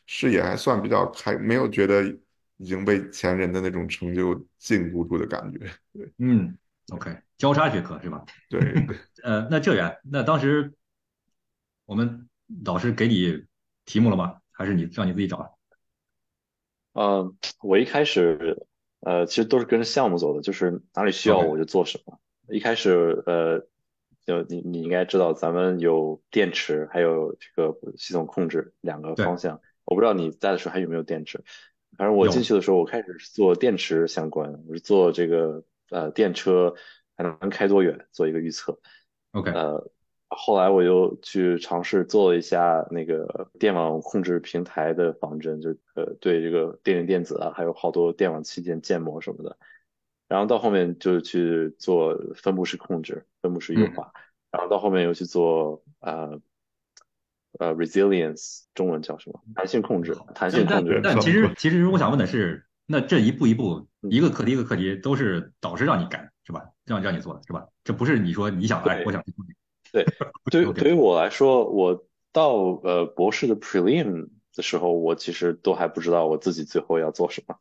[0.07, 2.17] 视野还算比较开，没有觉得。
[2.57, 5.59] 已经被前人的那种成就禁锢住的感觉，
[5.93, 6.57] 对，嗯
[6.93, 8.25] ，OK，交叉学科是吧？
[8.49, 8.59] 对，
[9.23, 10.73] 呃，那这样，那当时
[11.85, 12.29] 我们
[12.63, 13.43] 老师给你
[13.85, 14.37] 题目了吗？
[14.51, 15.57] 还是你让你自己找？
[16.93, 18.65] 嗯，我一开始，
[19.01, 22.19] 呃，其实都是跟着项目走的，就是哪里需要我就做什么。
[22.47, 23.67] 一开始，呃，
[24.25, 29.59] 就你你应该知道，咱们有电池，还有这个系统控制两个方向。
[29.83, 31.43] 我不知道你在的时候还有没有电池。
[31.97, 36.75] 反正我进去的时候，我开始是做电池相关的，我是做这个呃电车
[37.15, 38.79] 还能开多远做一个预测。
[39.31, 39.91] OK，呃，
[40.29, 49.57] 后来我又去尝试做了一下那个电网控制平台的仿真，就呃对这个电源电子啊，还有好多电网器件建模什么的。
[50.27, 54.11] 然后到后面就去做分布式控制、分布式优化，
[54.51, 56.41] 然后到后面又去做呃
[57.59, 59.41] 呃 resilience，中文叫什么？
[59.55, 61.01] 弹性控制，弹性控制。
[61.03, 66.61] 但其实其实我想问的是，那这一步一步嗯一个课题一个课题都是导师让你改是吧？
[66.85, 67.67] 让让你做的是吧？
[67.83, 69.45] 这不是你说你想哎我想去做
[70.51, 72.53] 对于 OK 对于我来说，我到
[72.83, 77.55] 呃博士的 prelim 的时候，我其实都还不知道我自己最后要做什么。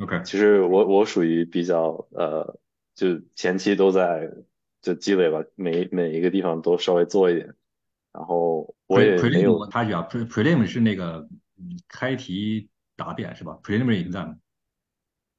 [0.00, 2.58] OK 其实我我属于比较呃，
[2.94, 4.30] 就前期都在
[4.82, 7.54] 就积累吧，每每一个地方都稍微做一点，
[8.12, 14.32] 然后我也 Pre- 没 prelim 有我插一句啊，pre prelim 是那个嗯开题答辩是吧？preliminary exam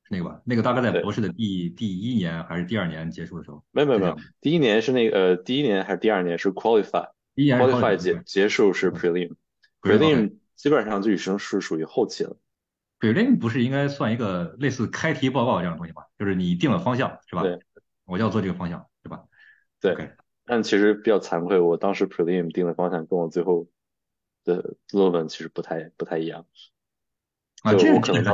[0.04, 0.42] 是那个吧？
[0.46, 9.36] 那个大概在博士的第第一年还是第二年结束的时候，没有没有没有第一年是那个呃第一年还是第二年是 qualify 第一年是 qualify qualify，结结束是 prelim
[9.82, 12.38] Prelim，OK prelim 基本上就已经是属于后期了。
[13.00, 16.04] prelim 不是应该算一个类似开题报告这样的东西吗？
[16.18, 17.42] 就是你定了方向是吧？
[17.42, 17.58] 对，
[18.06, 19.24] 我要做这个方向对吧？
[19.80, 19.96] 对
[20.50, 23.68] 但其实比较惭愧，我当时 prelim 定的方向跟我最后
[24.44, 26.48] 的论文其实不太不太一样。
[27.62, 28.34] 啊，就这可能到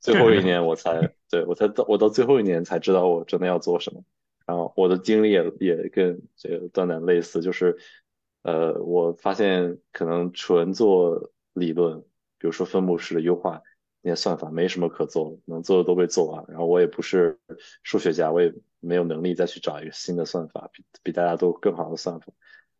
[0.00, 4.02] 最后一年我才，对，我才到我到最后一年才知道我真的要做什么。
[4.46, 7.76] 然后我的经历也也跟这个段段类似，就是
[8.44, 12.00] 呃，我发现可能纯做理论，
[12.38, 13.60] 比如说分布式的优化
[14.00, 16.46] 那些算法没什么可做，能做的都被做完。
[16.48, 17.38] 然后我也不是
[17.82, 22.26] 数学家，我也没有能力再去找一个新的算法，比比大家都更好的算法，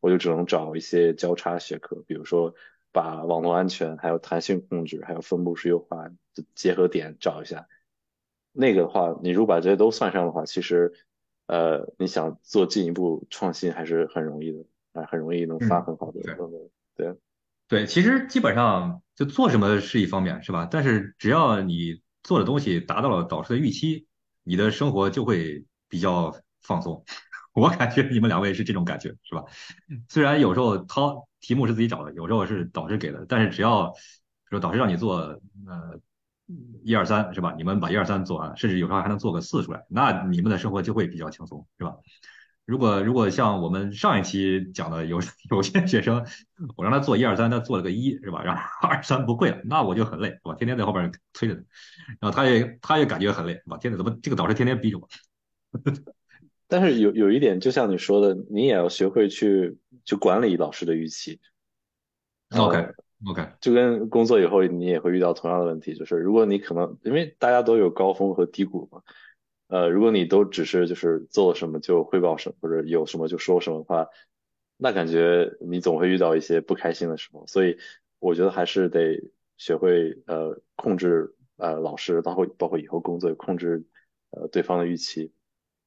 [0.00, 2.54] 我就只能找一些交叉学科，比如说
[2.90, 7.68] 把网络安全、还有弹性控制、还有分布式优化的结合点找一下。
[8.52, 10.92] 那个的话，你如果把这些都算上的话，其实，
[11.46, 16.70] 呃，你想做进一步创新还是很容易的，啊，很容易能发嗯很好的论文。
[16.94, 17.14] 对，
[17.68, 20.68] 对，其实基本上就做什么是一方面，是吧？
[20.70, 24.06] 但是只要你做的东西达到了导师的预期，
[24.42, 27.04] 你的生活就会比较放松。
[27.52, 29.44] 我感觉你们两位是这种感觉，是吧？
[30.08, 31.02] 虽然有时候他
[31.38, 33.92] 题目是自己找的，有时候是导师给的，但是只要
[34.48, 36.00] 说导师让你做呃
[36.82, 37.52] 一二三，是吧？
[37.58, 41.94] 你们把一二三做完，甚至有时候还能做个四出来，那你们的生活就会比较轻松，是吧？
[42.64, 45.20] 如果如果像我们上一期讲的，有
[45.50, 46.24] 有些学生，
[46.76, 48.42] 我让他做一二三，他做了个一，是吧？
[48.42, 50.54] 然后二三不会了，那我就很累，是吧？
[50.54, 51.60] 天天在后边催着他，
[52.18, 53.76] 然后他也他也感觉很累，是吧？
[53.76, 55.06] 天天怎么这个导师天天逼着我？
[56.68, 61.40] 但是有有一点，就像你说的，你也要学会去去管理老师的预期。
[62.56, 62.94] OK 呃
[63.30, 69.02] OK，就跟工作以后你也会遇到同样的问题，就是如果你可能因为大家都有高峰和低谷嘛，
[69.68, 74.08] 呃，如果你都只是就是做了什么就汇报什么，或者有什么就说什么的话，
[74.76, 77.78] 那感觉你总会遇到一些不开心的时候，所以
[78.18, 79.22] 我觉得还是得
[79.56, 83.84] 学会呃控制呃老师，包括包括以后工作控制
[84.30, 85.32] 呃对方的预期。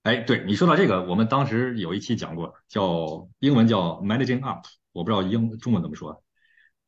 [0.06, 6.24] 哎，对你说到这个，我们当时有一期讲过，叫英文叫 managing up，我不知道英中文怎么说，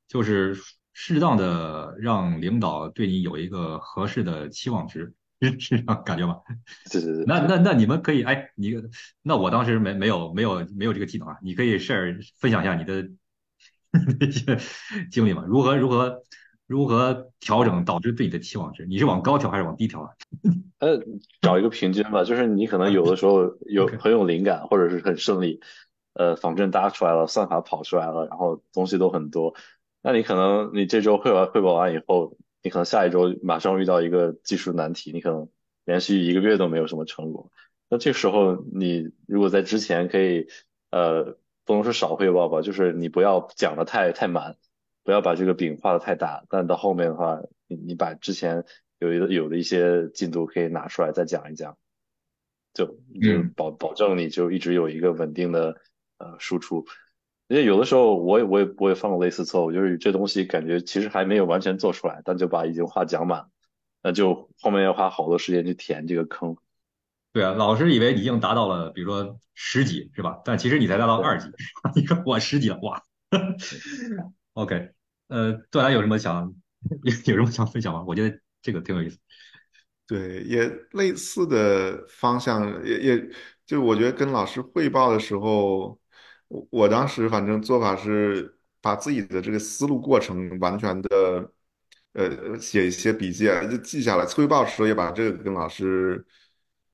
[0.08, 0.56] 就是
[0.94, 6.36] 适当的让领导对你有一个合适的期望值，是是这样感觉吗？
[6.92, 8.76] 对对对，那那那你们可以，哎，你
[9.24, 13.10] 那我当时没没有没有没有这个技能啊，你可以 share 分享一下你的
[14.20, 14.60] 那些
[15.10, 15.44] 经历吗？
[15.48, 16.22] 如何如何
[16.68, 18.86] 如何调整导致自己的期望值？
[18.86, 20.10] 你是往高调还是往低调啊？
[20.80, 21.02] 呃，
[21.42, 25.62] 找一个平均吧，就是你可能有的时候 有很有灵感，或者是很顺利，
[26.14, 29.56] 呃，仿真搭出来了，算法跑出来了，然后东西都很多，
[30.04, 35.48] 那你可能你这周汇完汇报完以后，你可能下一周马上遇到一个技术难题，你可能
[35.86, 37.50] 连续一个月都没有什么成果，
[37.90, 40.48] 那这时候你如果在之前可以，
[40.92, 44.58] 呃，不能说少汇报吧，就是你不要讲的太太满，
[45.08, 48.66] 不要把这个饼画的太大，但到后面的话，你你把之前
[49.00, 51.78] 有一有的一些进度可以拿出来再讲一讲，
[52.74, 55.78] 就就嗯保保证你就一直有一个稳定的
[56.18, 56.86] 呃输出。
[57.48, 63.46] 因为有的时候我也我也我也犯过类似错误，就是这东西感觉其实还没有完全做出来，但就把已经话讲满，
[64.04, 66.58] 那就后面要花好多时间去填这个坑。
[67.32, 70.42] 对啊，老师以为已经达到了，比如说十级是吧？
[70.44, 71.50] 但其实你才达到二级，
[71.96, 73.02] 你说我十级了，哇！
[74.52, 74.90] OK，
[75.28, 76.54] 呃，段兰有什么想
[77.04, 78.04] 有有什么想分享吗？
[78.08, 79.18] 我觉得这个挺有意思。
[80.08, 83.30] 对，也类似的方向，也也
[83.66, 86.00] 就我觉得跟老师汇报的时候，
[86.48, 91.52] 我我当时反正做法是把自己的这个思路过程完全的，
[92.14, 94.26] 呃，写一些笔记啊，就记下来。
[94.26, 96.26] 汇报的时候也把这个跟老师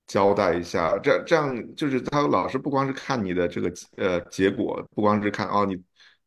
[0.08, 5.80] 交代一下，这这样就是他老师不光是看你的这个呃结果，不光是看哦你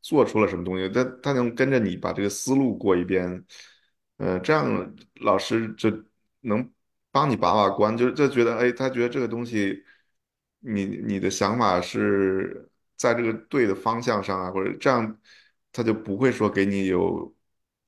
[0.08, 3.44] 做出了什么东西，他他能跟着你把这个思路过一遍，
[4.18, 5.90] 呃，这样老师就
[6.42, 6.70] 能。
[7.16, 9.82] 帮你把把关，就就觉得，哎，他觉得这个东西，
[10.60, 15.18] 你你的想法是在这个对的方向上啊，或者这样，
[15.72, 17.34] 他就不会说给你有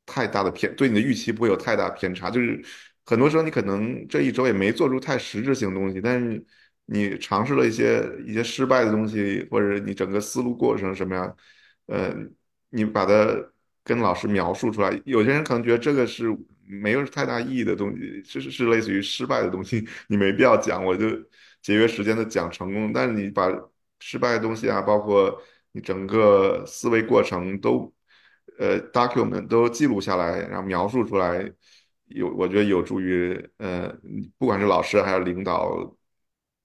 [0.07, 2.31] 太大的偏，对你的预期不会有太大偏差。
[2.31, 2.59] 就是
[3.05, 6.43] 很多时候你可能这一周也没做出太实质性的东西，但是
[6.87, 11.37] 你尝试了一些一些失败的东西，或者你整个思路过程什么样，
[11.89, 12.15] 呃，
[12.71, 13.27] 你把它
[13.85, 16.35] 跟老师描述出来，有些人可能觉得这个是。
[16.71, 21.09] 没有太大意义的东西，其实是类似于失败的东西， 你没必要讲，我就
[21.63, 22.93] 节约时间的讲成功。
[22.93, 23.49] 但是你把
[24.01, 27.91] 失败的东西啊，包括你整个思维过程都
[28.59, 31.51] 呃 document 都记录下来，然后描述出来，
[32.09, 33.91] 有我觉得有助于呃，
[34.37, 35.97] 不管是老师还是领导，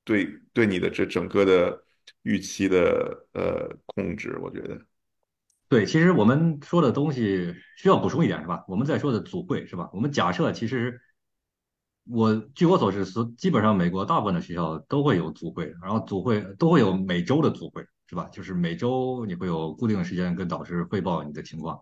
[0.04, 1.82] 对对你的这整个的
[2.24, 4.78] 预期的呃控制，我觉得。
[5.74, 8.64] 对，其实我们说的东西需要补充一点，是吧？
[8.68, 9.90] 我们在说的组会，是吧？
[9.92, 11.02] 我们假设，其实
[12.06, 18.30] 我据我所知，是基本上美国大部分的学校都会有组会，然后组会都会有每周的组会，是吧？
[18.32, 21.80] 就是每周你会有固定的时间跟导师汇报你的情况。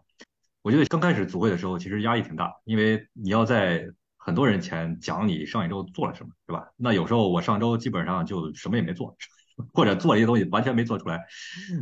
[0.62, 3.86] 我觉得刚开始组会的时候，其实压力挺大，因为你要在
[4.16, 6.66] 很多人前讲你上一周做了什么，是吧？
[6.78, 9.18] 那有时候我上周基本上就什么也没做。
[9.74, 11.26] 或者做一些东西完全没做出来，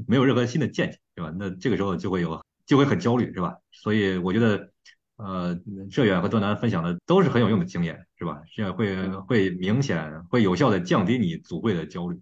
[0.08, 1.34] 没有任何新的见解，对吧？
[1.38, 3.58] 那这个时候就会有就会很焦虑，是吧？
[3.72, 4.70] 所以我觉得，
[5.18, 5.60] 呃，
[5.90, 8.42] 浙远和段南分享的都是很有用的经验，是吧？
[8.56, 12.20] 这样会会明显会有效的降低你组会的焦虑。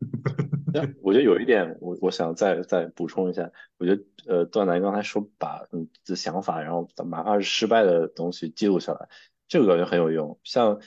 [1.02, 9.08] 我觉得有一点，我我想再再补充一下，我觉得呃，段南刚才说把你的想法，然后哪怕是失败的东西记录下来，
[9.48, 10.38] 这个感觉很有用。
[10.44, 10.80] 像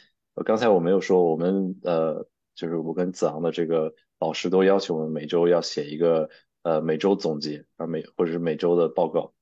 [0.45, 2.27] 刚才我没有说我们呃。
[2.55, 6.29] 就是我跟子昂的这个老师都要求我们每周要写一个
[6.61, 9.33] 呃每周总结啊每或者是每周的报告，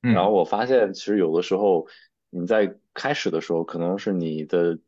[0.00, 1.86] 然后我发现其实有的时候
[2.30, 4.78] 你在开始的时候可能是你的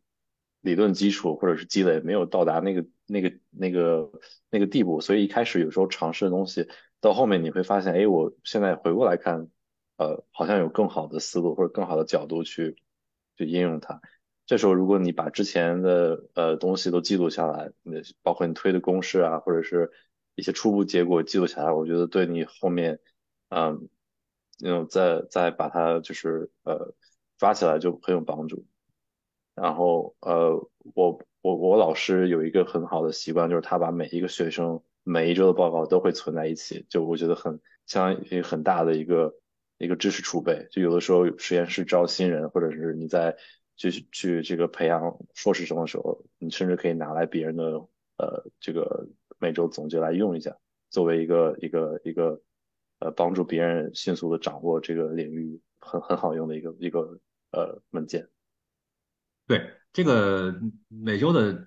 [0.61, 4.11] 理论基础或者是积累没有到达那个那个那个
[4.51, 6.69] 那个地步，所以一开始有时候尝试的东西
[7.01, 9.49] 到后面你会发现，哎，我现在回过来看，
[9.97, 12.77] 呃，好像有更好的思路或者更好的角度去
[13.37, 14.01] 去应用它。
[14.51, 19.93] 这时候，如果你把之前的呃东西都记录下来，那包括你推的公式啊，或者是
[20.35, 22.99] 一些初步结果记录下来，我觉得对你后面，
[23.51, 23.89] 嗯，
[24.59, 26.97] 那种再再把它就是呃
[27.39, 28.67] 抓起来就很有帮助。
[29.55, 30.57] 然后呃，
[30.97, 39.33] 我我我老师有一个很好的习惯，就是他把每一个学生每一周的报告都会存在一起，就我觉得很相当于很大的一个
[39.79, 40.67] 一个知识储备。
[40.73, 43.37] 就有的时候实验室招新人，或者是你在
[43.81, 47.65] 去去这个培养硕士生的时候，你甚至可以拿来别人的
[48.19, 49.09] 呃这个
[49.39, 50.55] 每周总结来用一下，
[50.91, 52.43] 作为一个一个一个
[52.99, 57.19] 呃帮助别人迅速的掌握这个领域很很好用的一个一个
[57.53, 58.29] 呃文件。
[59.47, 60.55] 对，这个
[60.89, 61.67] 每周的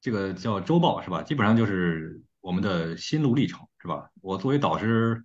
[0.00, 1.22] 这个叫周报是吧？
[1.22, 4.10] 基本上就是我们的心路历程是吧？
[4.20, 5.24] 我作为导师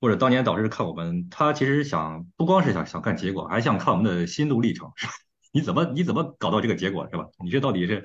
[0.00, 5.12] 或者当年导师看我们，他其实想不光是想想看结果，还想看我们的心路历程是吧？
[5.52, 7.26] 你怎么你怎么搞到这个结果是吧？
[7.42, 8.04] 你这到底是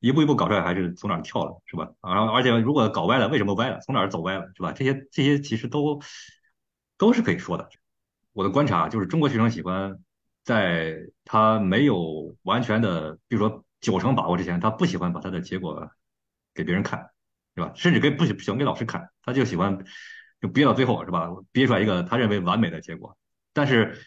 [0.00, 1.90] 一步一步搞出来，还是从哪儿跳了是吧？
[2.02, 3.78] 然后而且如果搞歪了，为什么歪了？
[3.80, 4.72] 从哪儿走歪了是吧？
[4.72, 6.00] 这些这些其实都
[6.96, 7.68] 都是可以说的。
[8.32, 9.98] 我的观察就是，中国学生喜欢
[10.44, 15.90] 在他没有完全的，比如说九成把握之前，他不喜欢把他的结果
[16.54, 17.10] 给别人看，
[17.54, 17.72] 是吧？
[17.74, 19.84] 甚至给不喜不喜欢给老师看，他就喜欢
[20.40, 21.28] 就憋到最后是吧？
[21.52, 23.16] 憋出来一个他认为完美的结果，
[23.52, 24.02] 但是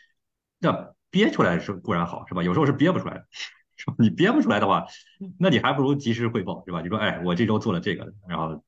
[0.57, 0.93] 那。
[1.11, 2.43] 憋出来是固然好，是吧？
[2.43, 3.25] 有时候是憋不出来的，
[3.77, 3.95] 是吧？
[3.97, 4.85] 你憋不出来的话，
[5.39, 6.81] 那你还不如及时汇报，是吧？
[6.81, 8.63] 你说，哎，我这周做了这个，然后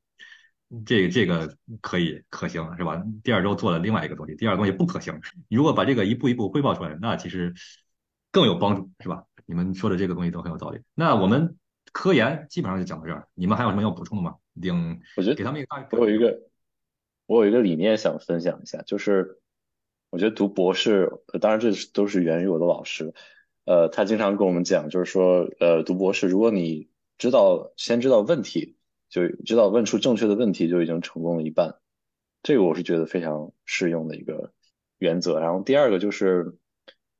[0.85, 3.03] 这这个可以可行，是吧？
[3.23, 5.19] 第二周做了另外一个东西，第二个东西不可行。
[5.49, 7.53] 你如果把这个一步一步汇报出来，那其实
[8.31, 9.23] 更有帮助，是吧？
[9.45, 10.79] 你们说的这个东西都很有道理。
[10.95, 11.57] 那我们
[11.91, 14.35] 科研基本上就讲到这儿，你们还有什么要补充的吗？
[14.53, 16.39] 领，我觉得给他们一个，我有一个，
[17.25, 19.40] 我有一个理念想分享一下，就是。
[20.11, 21.09] 我觉得读博士，
[21.39, 23.13] 当然这都是源于我的老师，
[23.65, 28.75] 呃，他经常跟我们讲，就是说，呃，读博士，如果你知道先知道问题，
[29.09, 31.77] 就知道问出正确的问题，就已经成功了一半。
[32.43, 34.51] 这个我是觉得非常适用的一个
[34.97, 35.39] 原则。
[35.39, 36.57] 然后第二个就是，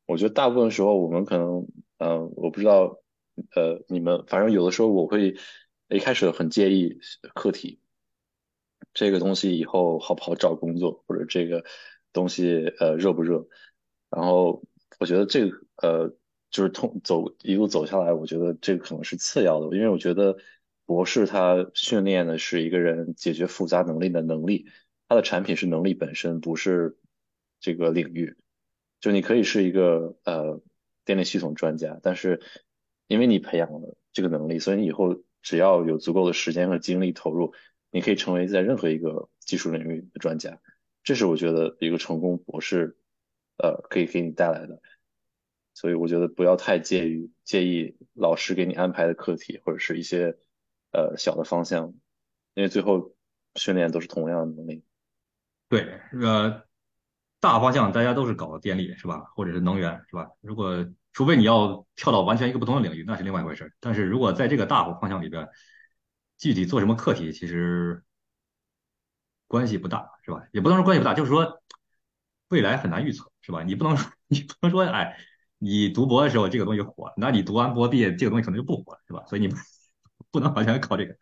[0.05, 1.67] 我觉得大部分时候我们可能
[1.97, 2.99] 嗯，我不知道，
[3.55, 5.35] 呃，你们反正有的时候我会
[5.87, 6.99] 一开始很介意
[7.35, 7.79] 课题，
[8.93, 11.63] 这个东西以后好不好找工作，或者这个
[12.14, 13.47] 东西呃热不热，
[14.09, 14.64] 然后
[14.99, 16.16] 我觉得这个呃
[16.49, 20.38] 就是通走一路走下来，我觉得这个可能是次要的，因为我觉得
[20.86, 24.68] 博士他训练的是一个人解决复杂能力的能力，
[25.07, 26.97] 他的产品是能力本身，不是
[27.59, 28.36] 这个领域。
[28.99, 30.62] 就你可以是一个呃
[31.05, 32.41] 电力系统专家，但是
[33.07, 37.53] 因为你培养了这个能力，所以你以后只要有足够的时间和精力投入，
[37.89, 40.59] 你可以成为在任何一个技术领域的专家。
[41.04, 42.97] 这是我觉得一个成功博士
[43.58, 44.82] 呃可以给你带来的。
[45.74, 50.38] 所以我觉得不要太介意介意老师给你安排的课题或者是一些
[50.91, 51.93] 呃小的方向，
[52.54, 53.16] 因为最后
[53.56, 54.84] 训练都是同样的能力。
[55.70, 56.64] 对，呃。
[57.43, 60.30] 大方向大家都是搞电力是吧，或者是能源是吧？
[60.41, 63.74] 如果除非你要跳到完全一个不同的领域，那是另外一回事。
[63.80, 65.49] 但是如果在这个大方向里边，
[66.38, 68.04] 具体做什么课题，其实
[69.52, 70.41] 关系不大是吧？
[70.54, 71.62] 也不能说关系不大，就是说
[72.47, 73.62] 未来很难预测是吧？
[73.64, 73.97] 你不能
[74.30, 75.18] 你不能说哎，
[75.58, 79.26] 你读博的时候这个东西火，那你读完博毕业这个东西可能就不火了是吧？
[79.28, 79.54] 所以你
[80.32, 81.16] 不能完全靠这个。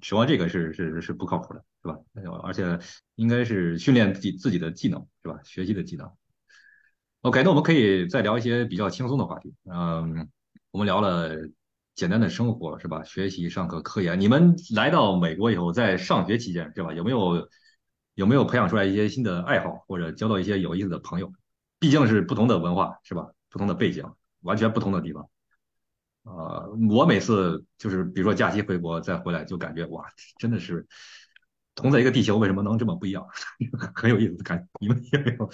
[0.00, 1.98] 指望这个是是是不靠谱的，是吧？
[2.42, 2.78] 而且
[3.14, 5.38] 应该是训练自己自己的技能，是吧？
[5.44, 6.10] 学习的技能。
[7.22, 9.54] OK，那我们可以再聊一些比较轻松的话题。
[9.70, 10.28] 嗯，
[10.70, 11.36] 我们聊了
[11.94, 13.04] 简单的生活，是吧？
[13.04, 14.20] 学习、上课、科研。
[14.20, 16.92] 你们来到美国以后，在上学期间，是吧？
[16.94, 17.48] 有没有
[18.14, 21.32] 有没有培养出来一些新的爱好，或者交到一些有意思的朋友？
[21.78, 23.26] 毕竟是不同的文化，是吧？
[23.48, 24.04] 不同的背景，
[24.42, 25.28] 完全不同的地方。
[26.22, 30.04] 呃，我每次就是比如说假期回国再回来，就感觉哇，
[30.38, 30.86] 真的是
[31.74, 33.26] 同在一个地球，为什么能这么不一样？
[33.96, 34.68] 很有意思的感。
[34.80, 35.50] 你们有没有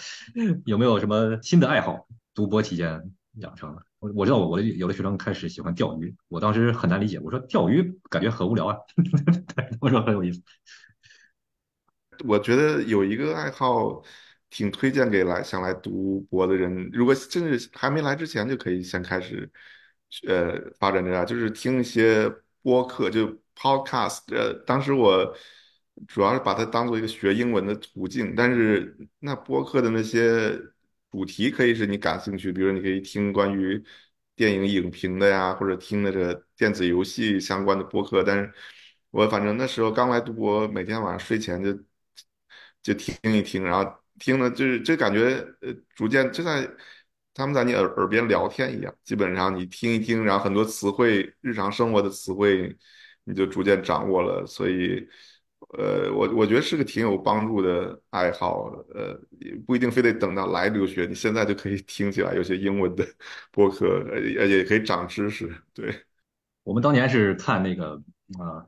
[0.64, 2.08] 有没有什么新的爱好？
[2.34, 3.82] 读博期间养成的？
[4.14, 8.76] 我知道我我的有的学生开始喜欢钓鱼，我当时很难理解，我说钓鱼感觉很无聊啊，
[9.80, 10.40] 我说很有意思。
[12.24, 14.02] 我觉得有一个爱好
[14.50, 19.50] 挺推荐给来想来读博的人，如果甚至还没来之前就可以先开始。
[20.26, 22.30] 呃，发展这样就是听一些
[22.62, 23.26] 播客，就
[23.56, 24.20] podcast。
[24.28, 25.36] 呃，当时我
[26.06, 28.32] 主要是把它当做一个学英文的途径。
[28.34, 30.56] 但是那播客的那些
[31.16, 33.82] 主题可以是你感兴趣，比如你可以听关于
[34.34, 38.22] 电影影评的呀，或者听那个电子游戏相关的播客。
[38.22, 38.52] 但是
[39.10, 41.72] 我反正那时候刚来读博，每天晚上睡前就
[42.82, 46.68] 就听一听，然后听的就是就感觉呃，逐渐就在。
[47.38, 52.74] 他们在你耳耳边聊天一样，基本上你听一听，然后很多词汇，日常生活的词汇，
[53.24, 54.46] 你就逐渐掌握了。
[54.46, 55.06] 所以，
[55.78, 58.70] 呃，我我觉得是个挺有帮助的爱好。
[58.94, 59.18] 呃，
[59.66, 63.04] 不一定非得等到来留学，你现在就可以 听起来有些英文的
[63.50, 65.50] 播客，也也可以长知识。
[65.74, 65.92] 对，
[66.62, 68.00] 我们当年是看那个
[68.38, 68.66] 啊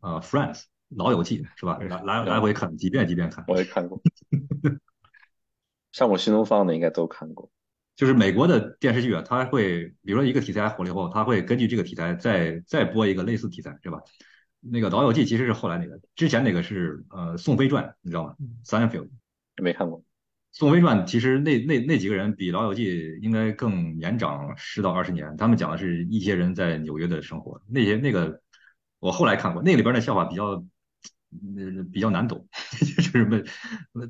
[0.00, 0.60] 啊《Friends》
[0.96, 1.78] 老友记是吧？
[1.78, 3.44] 来来来回看几遍几遍看。
[3.48, 4.00] 我也看过，
[5.92, 7.50] 像我新东方的应该都看过。
[7.96, 14.00] 就是美国的电视剧啊，它会比如说一个题材火了以后，它会根据这个题材再再播一个类似题材，是吧？
[14.70, 18.34] 那个《老友记》其实是后来那个，之前那个是呃《宋飞传》，你知道吗
[18.64, 19.08] ？Seinfeld
[19.62, 20.00] 没看过，
[20.52, 22.88] 《宋飞传》其实那那那几个人比《老友记》
[23.20, 27.60] 应该更年长十到二十年，他们讲的是一些人在纽约的生活。
[27.68, 28.40] 那些那个
[28.98, 30.64] 我后来看过，那里边的笑话比较。
[31.56, 32.46] 呃，比较难懂，
[32.78, 33.42] 就是没，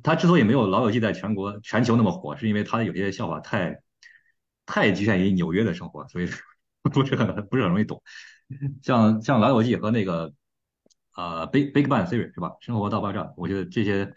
[0.03, 3.81] 他之所以没有《老友记》在全国、全球那么火，是因为他有些笑话太，
[4.67, 6.29] 太局限于纽约的生活，所以
[6.83, 8.03] 不是很不是很容易懂。
[8.83, 10.35] 像像《老友记》和那个
[11.15, 12.49] 呃《Big Big Bang Theory》是吧？
[12.61, 14.15] 《生活大爆炸》，我觉得这些，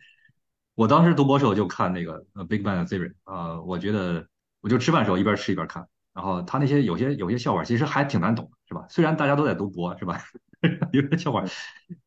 [0.76, 4.28] 我当时读博时候就看那个《Big Bang Theory》呃，我觉得
[4.62, 8.86] 我就吃饭时候一边吃一边看，然后他那些有些有些笑话其实还挺难懂，是吧？
[8.90, 10.20] 虽然大家都在读博，是吧？
[10.92, 11.44] 有些笑话，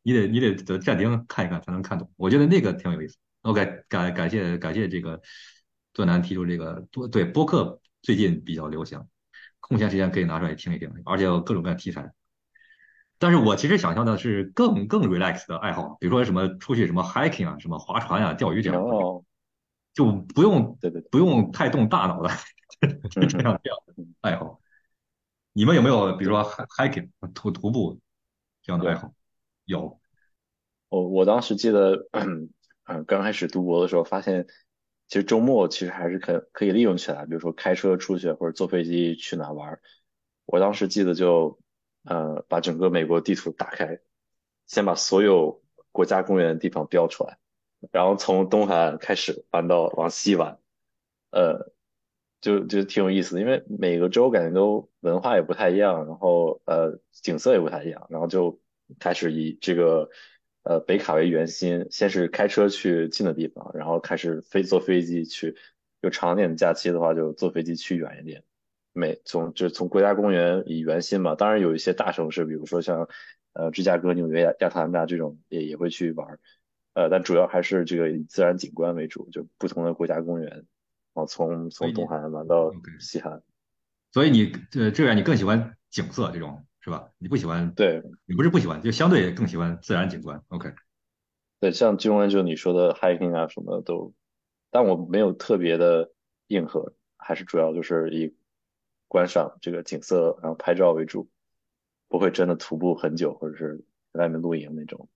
[0.03, 2.11] 你得你得得暂停看一看才能看懂。
[2.17, 3.17] 我觉得那个挺有意思。
[3.43, 5.21] OK，感感谢感谢这个
[5.93, 9.01] 段南提出这个多对播客最近比较流行，
[9.61, 12.11] 空闲时间可以拿出来听一听，而且有各种各样题材。
[13.21, 18.83] 但是我其实想象的是更更 relax 的爱好，比如说什么出去什么 hiking 啊，什么划船啊，钓鱼这样，
[19.95, 22.31] 就不用对对不用太动大脑的
[23.11, 24.61] 这样这样的爱好。
[25.53, 28.01] 你们有没有比如说 hiking 徒徒步？
[28.63, 29.13] 这样的爱好
[29.65, 30.01] 有，
[30.89, 32.51] 我我当时记得，嗯，
[33.07, 34.47] 刚开始读博的时候，发现
[35.09, 39.79] 其实周末其实还是可可以利用起来，比如说开车出去或者坐飞机去哪玩。
[40.45, 41.59] 我当时记得就，
[42.05, 44.01] 呃，把整个美国地图打开，
[44.67, 47.39] 先把所有国家公园的地方标出来，
[47.93, 50.59] 然后从东海岸开始玩到往西玩，
[51.31, 51.73] 呃，
[52.41, 58.61] 就就挺有意思的，因为每个州感觉都文化也不太一样，然后呃景色也不太一样，然后就
[58.99, 60.09] 开始以这个
[60.63, 65.57] 呃北卡为圆心，先是开车去近的地方，然后开始飞坐飞机去，
[66.01, 68.43] 有长点的假期的话就坐飞机去远一点，
[68.93, 73.09] 每从就是从国家公园以圆心嘛，当然有一些大城市，比如说像
[73.53, 76.39] 呃芝加哥、纽约、亚亚特兰大这种也也会去玩，
[76.95, 80.67] 呃但主要还是这个以自然景观为主，就不同的国家公园。
[81.13, 83.43] 然后从从东海岸玩到西海岸，
[84.13, 87.11] 所以你呃这样你更喜欢景色这种是吧？
[87.19, 90.41] 你不喜欢对，你不是不喜欢，就相对更喜欢自然景观。
[90.49, 90.73] OK，
[91.59, 94.15] 对，像金融就你说的 hiking 啊什么的都，
[94.71, 96.13] 但我没有特别的
[96.47, 98.33] 硬核，还是主要就是以
[99.11, 101.29] 观赏这个景色然后拍照为主，
[102.07, 105.09] 不会真的徒步很久或者是在外面露营那种。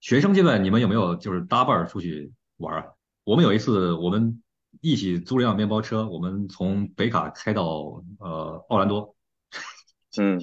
[0.00, 2.86] 学生阶段你们有没有就是搭伴出去玩啊？
[3.22, 4.42] 我们有一次，我们
[4.80, 9.14] 一起租了辆面包车，我们从北卡开到呃奥兰多，
[10.18, 10.40] 嗯，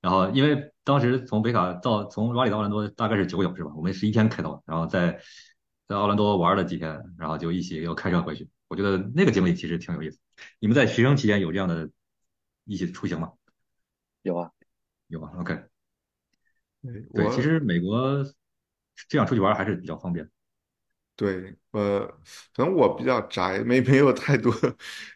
[0.00, 5.20] 然后因为当时从北卡到从瓦里到奥兰多大概是九个小时吧，我们是一天开到，然后在
[5.86, 8.50] 在奥兰多玩了几天，然后就一起又开车回去。
[8.66, 10.18] 我觉得那个经历其实挺有意思。
[10.58, 11.88] 你们在学生期间有这样的
[12.64, 13.32] 一起出行吗？
[14.22, 14.50] 有啊，
[15.06, 15.32] 有啊。
[15.38, 15.64] OK，
[17.14, 18.24] 对，其实美国
[19.08, 20.28] 这样出去玩还是比较方便。
[21.16, 22.06] 对，呃，
[22.54, 24.52] 可能我比较宅，没没有太多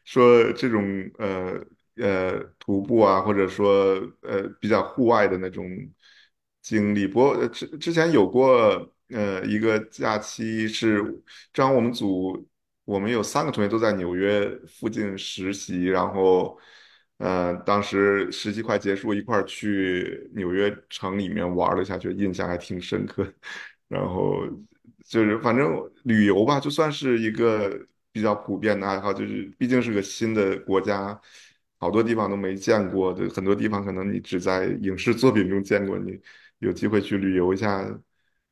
[0.04, 0.82] 说这种
[1.18, 1.64] 呃
[1.96, 5.64] 呃徒步啊，或者说呃比较户外的那种
[6.60, 7.06] 经历。
[7.06, 12.48] 不过之之前有过呃一个假期是，正好我们组
[12.92, 16.58] 我们有三个同学都在纽约附近实习，然后
[17.18, 23.26] 呃当时实习快结束，一块儿去纽约城里面玩了一下，觉得印象还挺深刻。
[23.88, 24.46] 然后。
[25.04, 25.68] 就是反正
[26.04, 27.76] 旅游吧，就算是一个
[28.12, 31.20] 比较普遍的爱好，就是毕竟是个新的国家，
[31.78, 36.18] 好多地方都没见过的，很多地方可能你只在影视作品中见过，你
[36.60, 37.84] 有机会去旅游一下，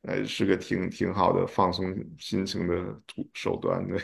[0.02, 3.96] 呃，是个挺挺好的放松心情的途手段的。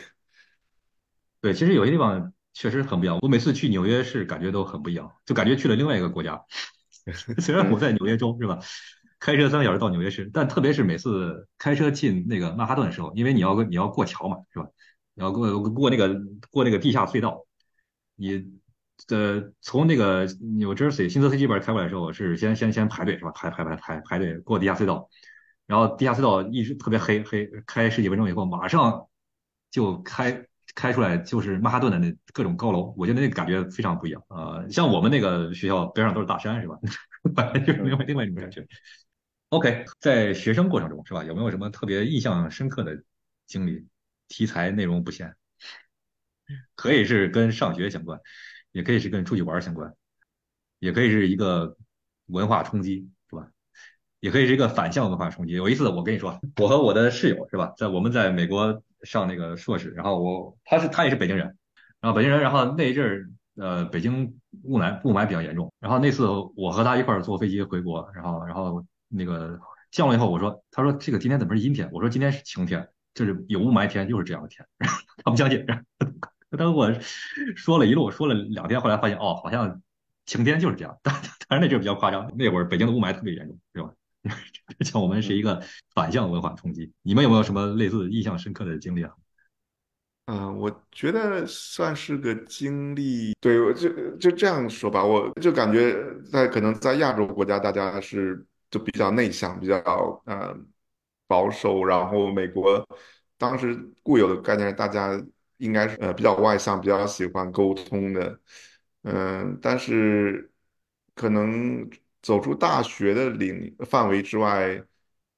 [1.47, 3.17] 对，其实有些地方确实很不一样。
[3.21, 6.43] 我每次去纽约市，感觉都很不一样，就感觉去了另外一个国家。
[7.39, 8.59] 虽然我在纽约州，是吧？
[9.17, 14.65] 开车三个小时到纽约市，但特别是每次开车进那个曼哈顿的时候，因为你要你要过桥嘛，是吧？
[15.13, 16.19] 你要过过那个
[16.51, 17.45] 过那个地下隧道，
[18.17, 18.45] 你
[19.07, 20.25] 呃从那个
[20.57, 23.31] 纽 Jersey 新泽西这边开过来的时候，是先先先排队是吧？
[23.31, 25.09] 排排排排排队过地下隧道，
[25.65, 29.07] 然后地下隧道一直特别黑黑，开十几分钟以后，马上
[29.71, 30.46] 就开
[30.77, 36.77] 开出来就是曼哈顿的那各种高楼，我觉得那个感觉非常不一样呃，像我们那个学校边上都是大山是吧？
[37.35, 38.63] 本来就是另外另外一种感觉。
[39.49, 41.23] OK，在学生过程中是吧？
[41.23, 43.01] 有没有什么特别印象深刻的
[43.47, 43.87] 经历？
[44.27, 45.35] 题材内容不限，
[46.75, 48.19] 可以是跟上学相关，
[48.71, 49.91] 也可以是跟出去玩相关，
[50.77, 51.75] 也可以是一个
[52.27, 53.47] 文化冲击，是吧？
[54.19, 55.53] 也可以是一个反向文化冲击。
[55.53, 61.57] 有一次我跟你说，我和我的室友是吧，在我们在美国上那个硕士，然后我他是他也是北京人，
[62.01, 68.85] 然后北京人，然后那一阵儿呃北京雾霾雾霾比较严重，然后那次我和他一块儿坐飞机回国，然后然后。
[69.09, 69.57] 那个
[69.89, 71.89] 降了以后，我说，他说这个今天怎么是阴天？
[71.93, 74.67] 我说今天是晴天，就是有雾霾天，就是这样的天。
[75.23, 75.65] 他不相信，
[76.51, 76.91] 他跟我
[77.55, 79.81] 说了一路，说了两天，后来发现哦，好像
[80.25, 80.97] 晴天就是这样。
[81.01, 81.15] 但
[81.47, 83.93] 但是那阵儿比较夸张，那会儿北京的雾霾特别严重，对吧？
[84.85, 85.61] 像我们是一个
[85.93, 86.91] 反向文化冲击。
[87.01, 89.11] 你们有没有什么类似印象深刻的经历啊？
[90.25, 93.33] 嗯，我觉得算是个经历。
[93.39, 95.95] 对，我就就这样说吧，我就感觉
[96.31, 98.45] 在可能在亚洲国家，大家是。
[98.69, 99.77] 就比较内向，比较
[100.25, 100.53] 呃
[101.25, 102.85] 保守，然后美国
[103.37, 103.73] 当时
[104.03, 105.17] 固有的概念，大家
[105.55, 108.37] 应该是呃比较外向，比较喜欢沟通的，
[109.03, 110.51] 嗯，但是
[111.15, 111.89] 可能
[112.27, 114.83] 走出大学的领范围之外，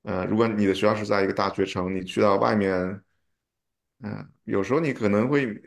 [0.01, 2.73] 呃，如果你的学校是在一个大学城，你去到外面，
[4.01, 5.61] 嗯，有时候你可能会。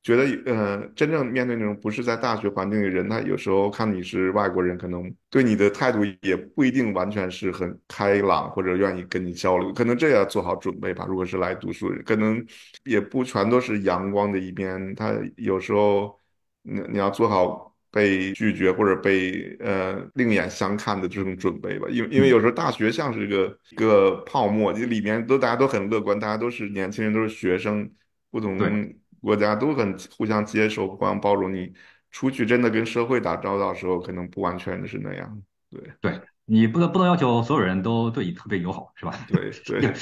[0.00, 9.72] 觉得呃，真正面对那种不是在大学环境的人，他有时候看你是外国人，可能对你的态度也不一定完全是很开朗，或者愿意跟你交流。
[9.72, 11.04] 可能这要做好准备吧。
[11.06, 12.42] 如果是来读书，可能
[12.84, 14.94] 也不全都是阳光的一面。
[14.94, 16.18] 他有时候
[16.62, 21.86] 你你要做好被拒绝或者被呃另眼相看的这种准备吧。
[21.90, 27.90] 因为因为有时候大学像是一个一个泡沫，就里面都大家都很乐观，大家都是年轻人，都是学生，
[28.30, 28.58] 不同。
[29.20, 31.52] 国家都很互相接受、互相包容。
[31.52, 31.72] 你
[32.12, 35.42] 出去真的跟社会打交道的时候，可能不完全是那样。
[35.68, 39.12] 对，对你不能不能要求所有人都对你特别友好，是吧？
[39.26, 39.92] 对对，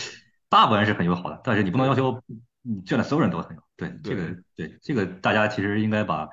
[0.51, 2.23] 大部分人是很友好的，但是你不能要求
[2.61, 3.67] 你见的所有人都很友好。
[3.75, 4.23] 对，这个
[4.55, 6.29] 对这个大家其实应该把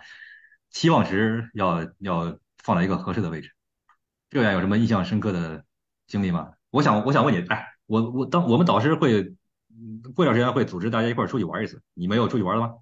[0.74, 3.51] 期望值要要放在一个合适的位置。
[4.30, 5.63] 这样有什么印象深刻的
[6.07, 6.51] 经历吗？
[6.71, 9.36] 我想我想问你，哎，我我当我们导师会
[9.69, 12.74] 嗯过段时间会组织大家一块儿出去玩一次，你没有出去玩了吗？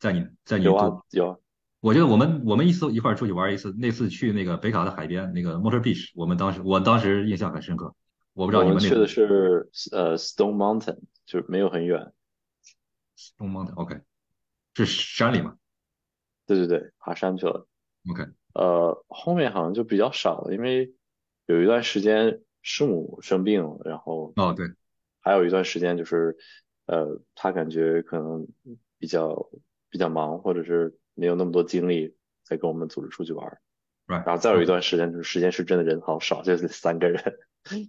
[0.00, 1.36] 在你在你有啊，有啊，
[1.80, 7.94] 我觉得我们我们一次一块儿出去玩一次，那次去那个北卡的海边那个 Motor Beach，我们当时我当时印象很深刻。
[8.32, 12.12] 我不知道你们去的是呃 Stone Mountain，就是没有很远。
[13.36, 14.00] 东方的 OK
[14.74, 15.54] 是山里吗
[16.46, 17.66] 对对对，爬山去了。
[18.10, 18.24] ？OK
[18.54, 20.94] 呃，后面好像就比较少了，因为
[21.46, 24.68] 有一段时间师母生病了，然后哦对，
[25.20, 26.36] 还有一段时间就是，
[26.86, 28.46] 呃，他感觉可能
[28.98, 29.50] 比较
[29.90, 32.14] 比较忙，或者是没有那么多精力
[32.44, 33.60] 再跟我们组织出去玩儿。
[34.06, 37.20] right 然后再有一段时间就是时间是真的人好少，就是三个人，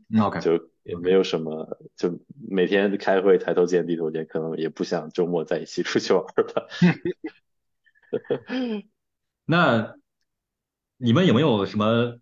[0.10, 6.68] 嗯 OK 就也没有什么，就每天开会抬头见低头见，可能也不想周末在一起出去玩儿了。
[9.46, 9.96] 那
[10.98, 12.20] 你们有没有什么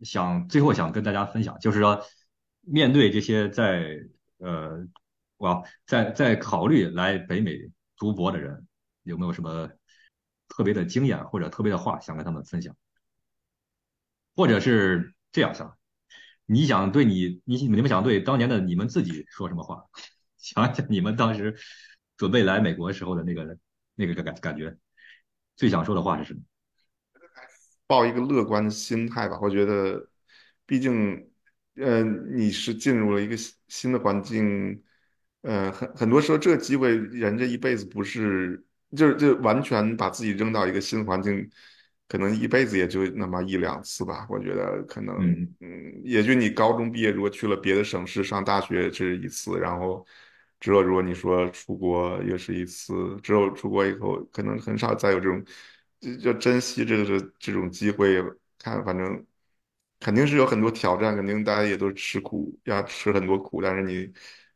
[0.00, 1.58] 想最后想跟大家分享？
[1.60, 2.04] 就是说，
[2.60, 3.98] 面对这些在
[4.38, 4.86] 呃，
[5.38, 7.56] 哇，在在考虑来北美
[7.96, 8.66] 读博的人，
[9.04, 9.70] 有没有什么
[10.48, 12.76] 特别的经验或者特别的话想跟他们分享？
[14.34, 15.76] 或者是这样想，
[16.46, 19.84] 你想对你你你们想对当年的你们自己说什么话？
[20.38, 21.56] 想想你们当时
[22.16, 23.56] 准备来美国时候的那个
[23.94, 24.76] 那个感感觉，
[25.56, 26.40] 最想说的话是什么？
[27.86, 29.38] 抱一个乐观的心态吧。
[29.42, 30.08] 我觉得，
[30.64, 31.30] 毕竟，
[31.74, 34.82] 呃，你是进入了一个新新的环境，
[35.42, 38.64] 呃，很很多时候这个机会，人这一辈子不是，
[38.96, 41.50] 就是就完全把自己扔到一个新环境，
[42.08, 44.26] 可能一辈子也就那么一两次吧。
[44.30, 50.06] 我觉得可能，嗯嗯，也就你高中毕业，如果去了别的省市上大学，这是一次，然后。
[50.62, 55.44] 之后，如果你说出国也是一次，只有出国以后，可能很少再有这种，
[55.98, 58.22] 就就珍惜这个这这种机会。
[58.58, 59.26] 看，反正
[59.98, 63.60] 肯定是有很多挑战，肯定大家也都吃苦，要吃很多苦。
[63.60, 64.08] 但是你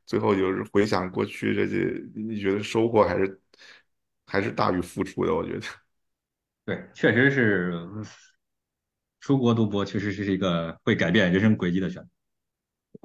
[0.05, 3.41] 最后就是回想过去这些，你觉得收获还是
[4.27, 5.67] 还是大于付出的，我觉得。
[6.67, 7.73] 对，确实是
[9.19, 12.09] 出国读博，确实是一个会改变人生轨迹的选择。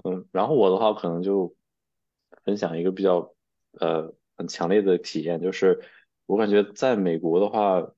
[0.09, 1.51] 嗯，然后我的话可能就
[2.43, 3.33] 分享一个比较
[3.79, 5.81] 呃很强烈的体验，就是
[6.25, 7.91] 我感觉在美国的话，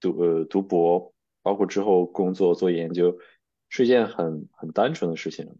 [0.00, 3.18] 读呃读博，包括之后工作做研究，
[3.68, 5.56] 是一件很很单纯的事情，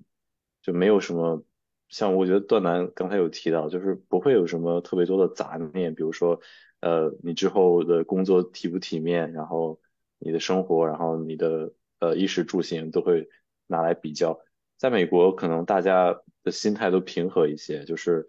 [0.62, 1.44] 就没有什么
[1.88, 6.40] 像我觉得段楠刚才有提到，就是不会有什么特别多的杂念，比如说
[6.80, 9.80] 呃你之后的工作体不体面，然后
[10.18, 13.28] 你的生活，然后你的呃衣食住行都会
[13.66, 14.40] 拿来比较。
[14.76, 18.28] 在美国，可能大家的心态都平和一些，就是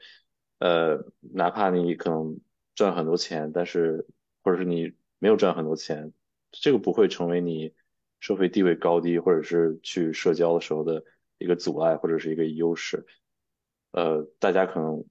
[0.57, 2.39] 呃，哪怕你可能
[2.74, 4.07] 赚很多钱，但是
[4.43, 6.11] 或者是你没有赚很多钱，
[6.51, 7.76] 这个不会成为你
[8.20, 11.03] 社会地位高低，或者是去社交的时候的
[11.38, 13.05] 一个阻碍，或者是一个优势。
[13.91, 15.05] 呃，大家可能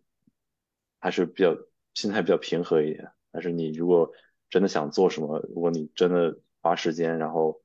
[0.99, 1.57] 还是比较
[1.95, 3.13] 心态比较平和一点。
[3.31, 4.11] 但是你如果
[4.51, 7.63] 真的想做什么，如果你真的花时间，然后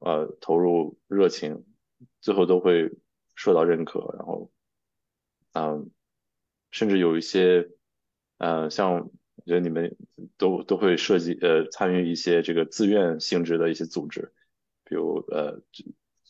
[0.00, 1.64] 呃投入热情，
[2.20, 2.92] 最后都会
[3.34, 4.14] 受到认可。
[4.18, 4.51] 然后，
[5.52, 5.90] 嗯，
[6.70, 7.68] 甚至有一些，
[8.38, 9.96] 呃，像我觉得你们
[10.36, 14.32] 都都会涉及呃参与一些这个自愿性质的一些组织，
[14.84, 15.60] 比如呃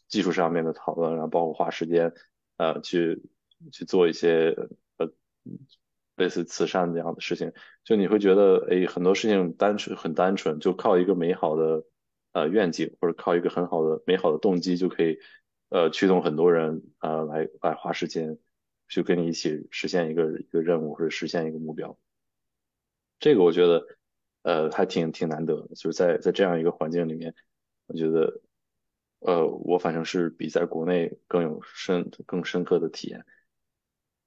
[0.08, 2.12] 技术上面的讨论，然后包括花时间
[2.56, 3.22] 呃去
[3.70, 4.56] 去做一些
[4.98, 5.10] 呃
[6.16, 7.52] 类似慈善这样的事情，
[7.84, 11.84] 就你会觉得哎很多事情单纯很单纯，就靠一个美好的
[12.32, 15.18] 呃愿景或者靠一个很好的美好的动机就可以
[15.68, 18.38] 呃驱动很多人呃来来花时间
[18.92, 21.98] 去跟你一起实现一个一个任务或者实现一个目标。
[23.18, 23.86] 这个我觉得
[24.42, 27.34] 呃还挺挺难得，就是在在这样一个环境里面，
[27.86, 28.42] 我觉得
[29.20, 33.24] 呃我反正是比在国内更有深更深刻的体验。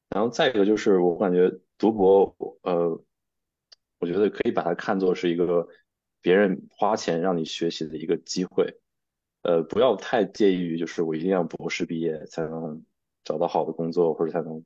[0.10, 3.00] 然后再一个就是我感觉读博呃
[4.00, 5.68] 我觉得可以把它看作是一个
[6.22, 8.80] 别人花钱让你学习的一个机会，
[9.44, 12.84] 呃不要太介意于就是我一定要博士毕业才能
[13.26, 14.64] 找到好的工作或者才能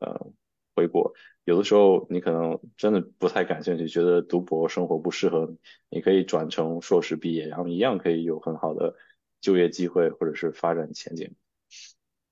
[0.00, 0.32] 呃
[0.74, 1.14] 回国。
[1.44, 8.96] 有的时候你可能真的不太感兴趣，觉得读博生活不适合你，你可以转成硕士毕业，然后一样可以有很好的
[9.40, 11.36] 就业机会或者是发展前景。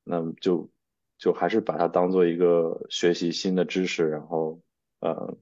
[0.03, 0.71] 那就
[1.19, 4.61] 就还是把它当做一个学习新的知识，然后
[5.01, 5.37] 呃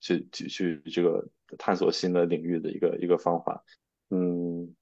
[0.00, 3.64] 去去去这个探索新的领域的一个一个方法。
[4.10, 4.74] 嗯，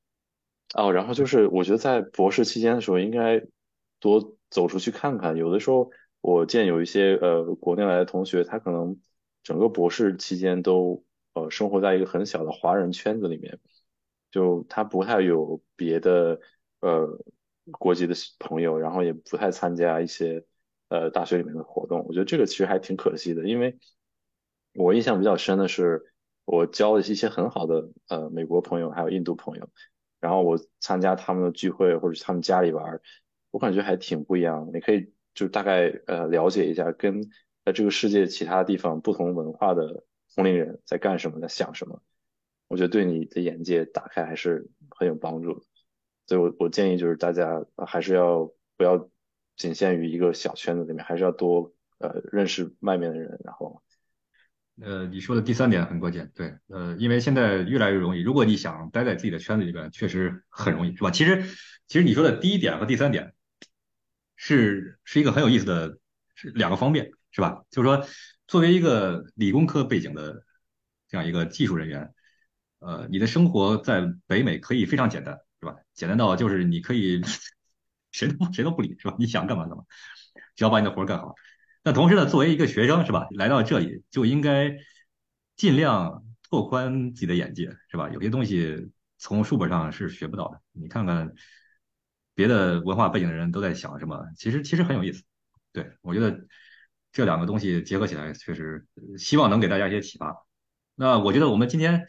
[0.74, 3.44] 哦，然后就是我觉得在博士期间的时候，应该
[4.04, 5.34] 多走出去看看。
[5.38, 5.90] 有的时候
[6.20, 9.00] 我见有一些呃国内来的同学，他可能
[9.42, 11.02] 整个博士期间都
[11.32, 13.58] 呃生活在一个很小的华人圈子里面，
[14.30, 16.38] 就他不太有别的
[16.80, 17.18] 呃
[17.78, 20.44] 国籍的朋友，然后也不太参加一些
[20.88, 22.04] 呃大学里面的活动。
[22.06, 23.78] 我觉得这个其实还挺可惜的，因为
[24.74, 26.12] 我印象比较深的是，
[26.44, 29.70] 我交了一些很好的呃美国朋友，还有印度朋友，
[30.20, 33.00] 然后我参加他们的聚会或者他们家里玩，
[33.54, 34.68] 我感觉还挺不一样。
[34.74, 37.30] 你可以就大概呃了解一下跟。
[37.64, 42.02] 在这个世界其他地方，不同文化的同龄人在干什么，在想什么？
[42.68, 45.64] 我觉得对你的眼界打开还是很有帮助的。
[46.26, 49.08] 所以，我我建议就是大家还是要不要
[49.56, 53.40] 仅限于一个小圈子里面，还是要多呃认识外面的人。
[53.42, 53.82] 然后，
[54.82, 61.10] 呃，你说的第三点很关键，对，呃，因为现在越来越容易，如果你想待在自己的圈子里边，确实很容易，是吧？
[61.10, 61.42] 其实，
[61.86, 63.32] 其实你说的第一点和第三点
[64.36, 65.98] 是是一个很有意思的，
[66.34, 67.10] 是两个方面。
[67.36, 67.64] 是吧？
[67.68, 68.06] 就是说，
[68.46, 70.44] 作为一个理工科背景的
[71.08, 72.14] 这样一个技术人员，
[72.78, 75.74] 呃，你的生活在北美可以非常简单，是吧？
[75.94, 77.20] 简单到就是你可以
[78.12, 79.16] 谁都谁都不理，是吧？
[79.18, 79.82] 你想干嘛干嘛，
[80.54, 81.34] 只要把你的活干好。
[81.82, 83.26] 那同时呢，作为一个学生，是吧？
[83.32, 84.76] 来到这里就应该
[85.56, 88.08] 尽量拓宽自己的眼界，是吧？
[88.10, 91.34] 有些东西从书本上是学不到的，你看看
[92.34, 95.22] 别的文化背景的人都在想什么，其实其实很有意思。
[95.72, 96.46] 对我觉得。
[97.16, 98.84] 这两个东西结合起来，确实
[99.16, 100.34] 希望能给大家一些启发。
[100.96, 102.08] 那我觉得我们今天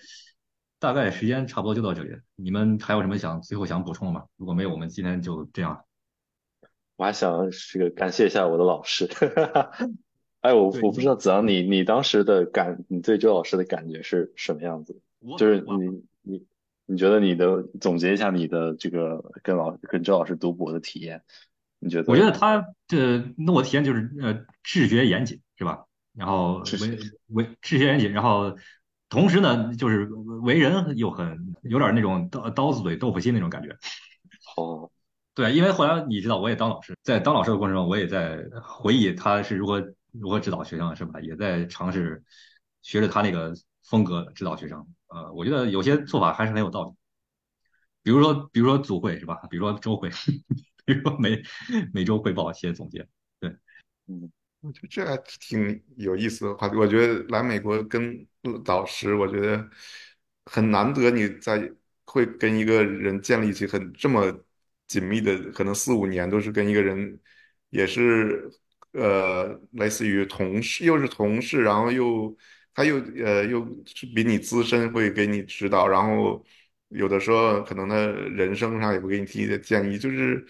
[0.80, 4.26] 大概时间差不多就到这里，你们还有什么想最后想补充的吗？
[4.36, 5.86] 如果没有，我们今天就这样。
[6.96, 9.08] 我还想这个感谢一下我的老师。
[10.42, 15.00] 哎，我我不知道子昂，你你当时的感，你对周老师的感觉是什么样子？
[15.38, 16.46] 就是你你
[16.86, 21.24] 你觉得你的总结一下你的这个跟老跟周老师读博的体验。
[21.80, 22.12] 你觉得？
[22.12, 25.86] 我觉得他这，那我体验就是呃，治学严谨是吧？
[26.14, 28.56] 然后为为治学严谨，然后
[29.10, 30.06] 同时呢，就是
[30.44, 33.70] 为人又很有点那种刀刀子嘴豆腐心那种感觉。
[34.56, 34.90] 哦，
[35.34, 41.20] 对，因为后来你知道，我也当老师，在当老师的过程中，我也在回忆他是如何如何指导学生是吧？
[41.20, 42.24] 也在尝试
[42.82, 44.88] 学着他那个风格指导学生。
[45.16, 46.92] 呃，我觉得有些做法还是很有道理。
[48.04, 49.36] 比如说，比如说组会是吧？
[49.50, 50.10] 比如说周会。
[50.86, 51.42] 比如说每
[51.92, 53.00] 每周汇报写总结，
[53.40, 53.50] 对，
[54.06, 56.76] 嗯，我觉得这还挺有意思的话题。
[56.76, 58.28] 我觉得来美国跟
[58.64, 59.68] 导师，我觉得
[60.46, 61.72] 很难得，你在
[62.06, 64.32] 会跟一个人建立起很这么
[64.86, 67.20] 紧密的，可能四五年都是跟一个人，
[67.72, 68.48] 也是
[68.92, 72.38] 呃类似于同事，又是同事，然后又
[72.76, 76.46] 他又呃又是比你资深，会给你指导，然后
[76.90, 80.46] 有的时候可能他人生上也会给你提一些建议，就是。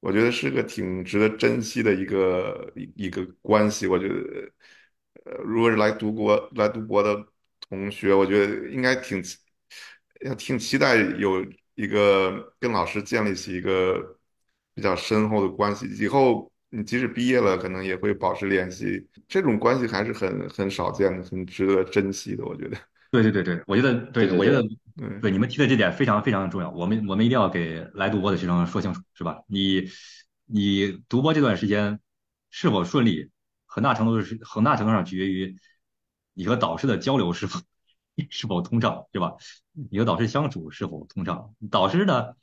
[0.00, 3.86] 我觉得是个挺值得珍惜的一个一一个关系。
[3.86, 4.14] 我觉得，
[5.24, 7.26] 呃，如果是来读博来读博的
[7.70, 9.22] 同学，我觉得应该挺
[10.20, 11.42] 要挺期待有
[11.74, 14.18] 一个跟老师建立起一个
[14.74, 15.86] 比较深厚的关系。
[15.98, 19.06] 以后你即使毕业了，可能也会保持联系。
[19.28, 22.44] 这种关系还是很很少见的，很值得珍惜的。
[22.44, 22.76] 我觉得。
[23.12, 24.60] 对对对对，我觉得对，我觉得
[25.20, 26.68] 对你们提的这点非常非常重要。
[26.70, 29.38] 我们我们一定要给来读博的学生说清楚，是吧？
[29.46, 29.88] 你
[30.46, 32.00] 你读博这段时间
[32.50, 33.30] 是否顺利，
[33.66, 35.56] 很大程度是很大程度上取决于
[36.32, 37.60] 你和导师的交流是否
[38.30, 39.34] 是否通畅，对吧？
[39.90, 41.54] 你和导师相处是否通畅？
[41.70, 42.34] 导师呢，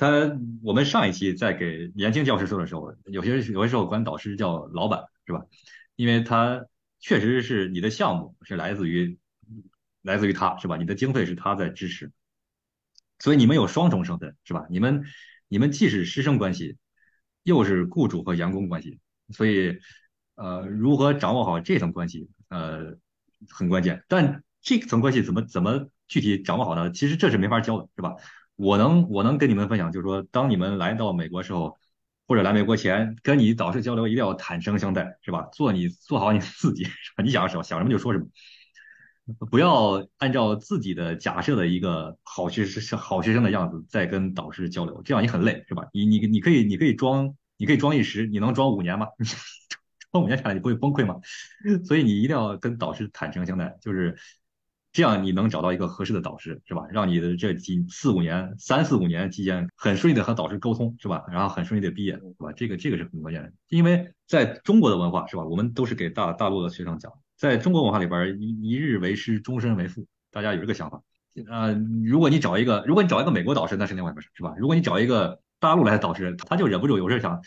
[0.00, 5.44] 他我们上一期在给年轻教师说的时候，有些有些时候管导师叫老板，是吧？
[5.96, 6.64] 因为他
[6.98, 9.18] 确实是你的项目是来自于。
[10.02, 10.78] 来自于他是吧？
[10.78, 12.10] 你的经费是他在支持，
[13.18, 14.64] 所以你们有双重身份是吧？
[14.70, 15.04] 你们
[15.46, 16.78] 你们既是师生关系，
[17.42, 18.98] 又是雇主和员工关系，
[19.28, 19.78] 所以
[20.36, 22.96] 呃，如何掌握好这层关系呃
[23.50, 24.02] 很关键。
[24.08, 26.90] 但这层关系怎么怎么具体掌握好呢？
[26.90, 28.14] 其实这是没法教的，是吧？
[28.60, 31.78] 我能我能跟你们分享，就是说，当你们来到美国时候，
[32.26, 35.48] 或者来美国前，跟你导师交流一定要坦诚相待，是吧？
[35.52, 36.86] 做你做好你自己，
[37.24, 38.26] 你想什么想什么就说什么。
[39.50, 45.84] 不要按照自己的假设的一个好学生、好学生的样子再跟导师交流，这样你很累，是吧？
[45.94, 49.06] 你你你可以你可以装，你可以装一时，你能装五年吗？
[50.12, 51.16] 装五年下来你不会崩溃吗？
[51.86, 54.18] 所以你一定要跟导师坦诚相待，就是
[54.92, 56.84] 这样你能找到一个合适的导师，是吧？
[56.90, 61.24] 让你的这几四五年、三四五年期间很顺利的和导师沟通，是吧？
[61.30, 62.52] 然后很顺利的毕业，是吧？
[62.56, 65.44] 这个这个是很关键的，因为在中国的文化，是吧？
[65.44, 67.12] 我们都是给大大陆的学生讲。
[67.36, 71.00] 在中国文化里边，一一日为师，终身为父，大家有这个想法。
[71.48, 71.72] 呃，
[72.04, 74.54] 如果你找一个，如果你找一个美国导师，那是另外一回事，是吧？
[74.58, 77.40] 如果你找一个大陆来的导师，他就忍不住有事想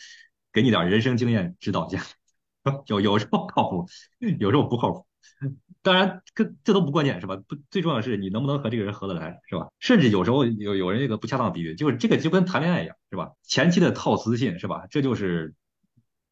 [0.53, 2.01] 给你点人生经验指导一下，
[2.87, 3.85] 有有时候靠谱，
[4.39, 5.05] 有时候不靠谱。
[5.81, 7.35] 当然，这这都不关键是吧？
[7.47, 9.67] 不，最重要的是你能不能和这个人合得来是吧？
[9.79, 13.31] 甚至有时候有有人这个不恰当比喻，就是这个就跟谈恋爱一样是吧？
[13.43, 14.87] 前期的套词信是吧？
[14.89, 15.53] 这就是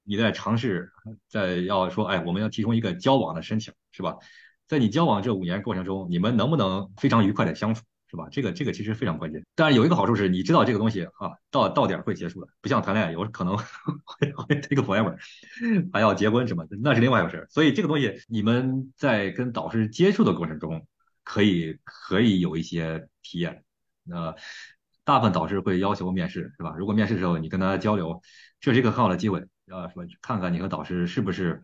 [0.03, 0.91] 你在尝试
[1.27, 4.15] 在要说，哎，我们要提供一个交往的申请是吧？
[4.67, 7.83] 在你交往这五年过程中，你们能不能非常愉快的相处？
[8.11, 8.27] 是吧？
[8.29, 9.41] 这个这个其实非常关键。
[9.55, 13.55] 但是有一个好处是，你知道这个东西啊，到到点会结束的，不像谈恋爱，有可能
[14.03, 15.15] 会会 take forever，
[15.93, 17.47] 还要结婚什么，那是另外一回事。
[17.49, 20.85] 所以这个东西，你们在跟导师接触的过程中，
[21.23, 23.63] 可以可以有一些体验。
[24.03, 24.35] 那
[25.05, 26.75] 大部分导师会要求面试，是吧？
[26.77, 28.21] 如果面试的时候你跟他交流，
[28.59, 31.63] 这是一个很好的机会，啊，说看看你和导师是不是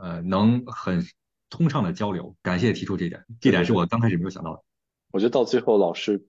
[0.00, 1.04] 呃能很
[1.50, 2.36] 通畅的交流。
[2.42, 4.62] 感谢提出这一点，这点是我刚开始没有想到的。
[5.12, 6.26] 我觉得到最后，老师，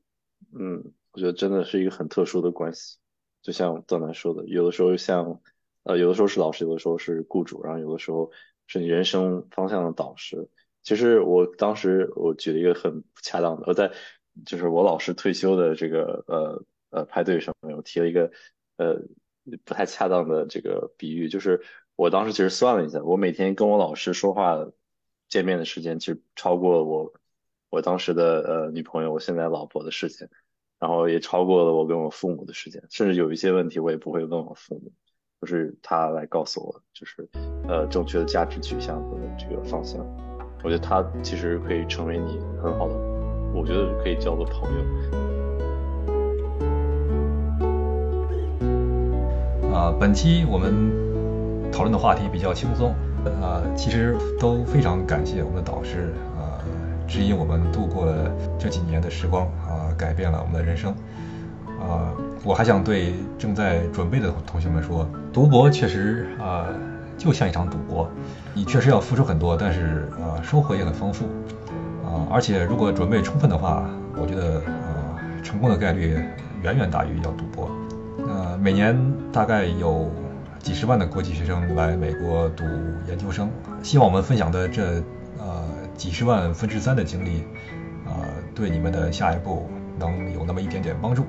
[0.54, 2.98] 嗯，我觉得真的是一个很特殊的关系。
[3.42, 5.42] 就像段楠说的，有的时候像，
[5.84, 8.32] 呃，有的时候是老师，有的时候是雇主，然后有的时候
[8.68, 10.50] 是你人生方向的导师。
[10.82, 13.92] 其实我当时我举了一个很不恰当的，我在
[14.46, 18.32] 就是我老师退休的这个呃呃派对上面，我提了一个
[18.76, 19.02] 呃
[19.64, 21.62] 不太恰当的这个比喻，就是
[21.96, 24.58] 我当时其实算了一下，我每天跟我老师说话
[25.30, 27.14] 见面的时间，其实超过我。
[27.74, 30.30] 我当时的呃女朋友，我现在老婆的时间，
[30.80, 34.92] 然后也超过了我跟我父母的时间，甚至有一些问题我也不会问我父母，
[35.42, 37.28] 就是他来告诉我，就是
[37.68, 40.06] 呃正确的价值取向和这个方向。
[40.64, 42.94] 我觉得他其实可以成为你很好的，
[43.56, 44.80] 我觉得可以叫做朋友。
[49.74, 52.94] 啊，本期我们讨论的话题比较轻松，
[53.42, 56.14] 啊，其实都非常感谢我们的导师。
[57.08, 60.92] 指引我们度过了这几年的时光啊，改变了我们的人生
[61.80, 62.12] 啊！
[62.44, 66.66] 我还想对正在准备的同学们说，读博确实啊，
[67.18, 68.10] 就像一场赌博，
[68.54, 71.26] 你确实要付出很多，但是啊，收获也很丰富
[72.06, 72.26] 啊！
[72.32, 73.86] 而且如果准备充分的话，
[74.16, 76.24] 我觉得啊，成功的概率
[76.62, 77.70] 远远大于要赌博。
[78.28, 78.98] 呃，每年
[79.32, 80.10] 大概有
[80.60, 82.64] 几十万的国际学生来美国读
[83.08, 83.50] 研究生，
[83.84, 84.84] 希望我们分享的这
[85.38, 85.64] 呃。
[85.96, 87.44] 几十万分之三的精力，
[88.06, 89.70] 啊，对你们的下一步
[90.00, 91.26] 能有那么一点点帮助。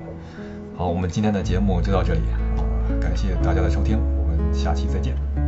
[0.76, 2.20] 好，我们今天的节目就到这里，
[2.56, 2.64] 啊，
[3.00, 5.43] 感谢大家的收听，我们下期再见。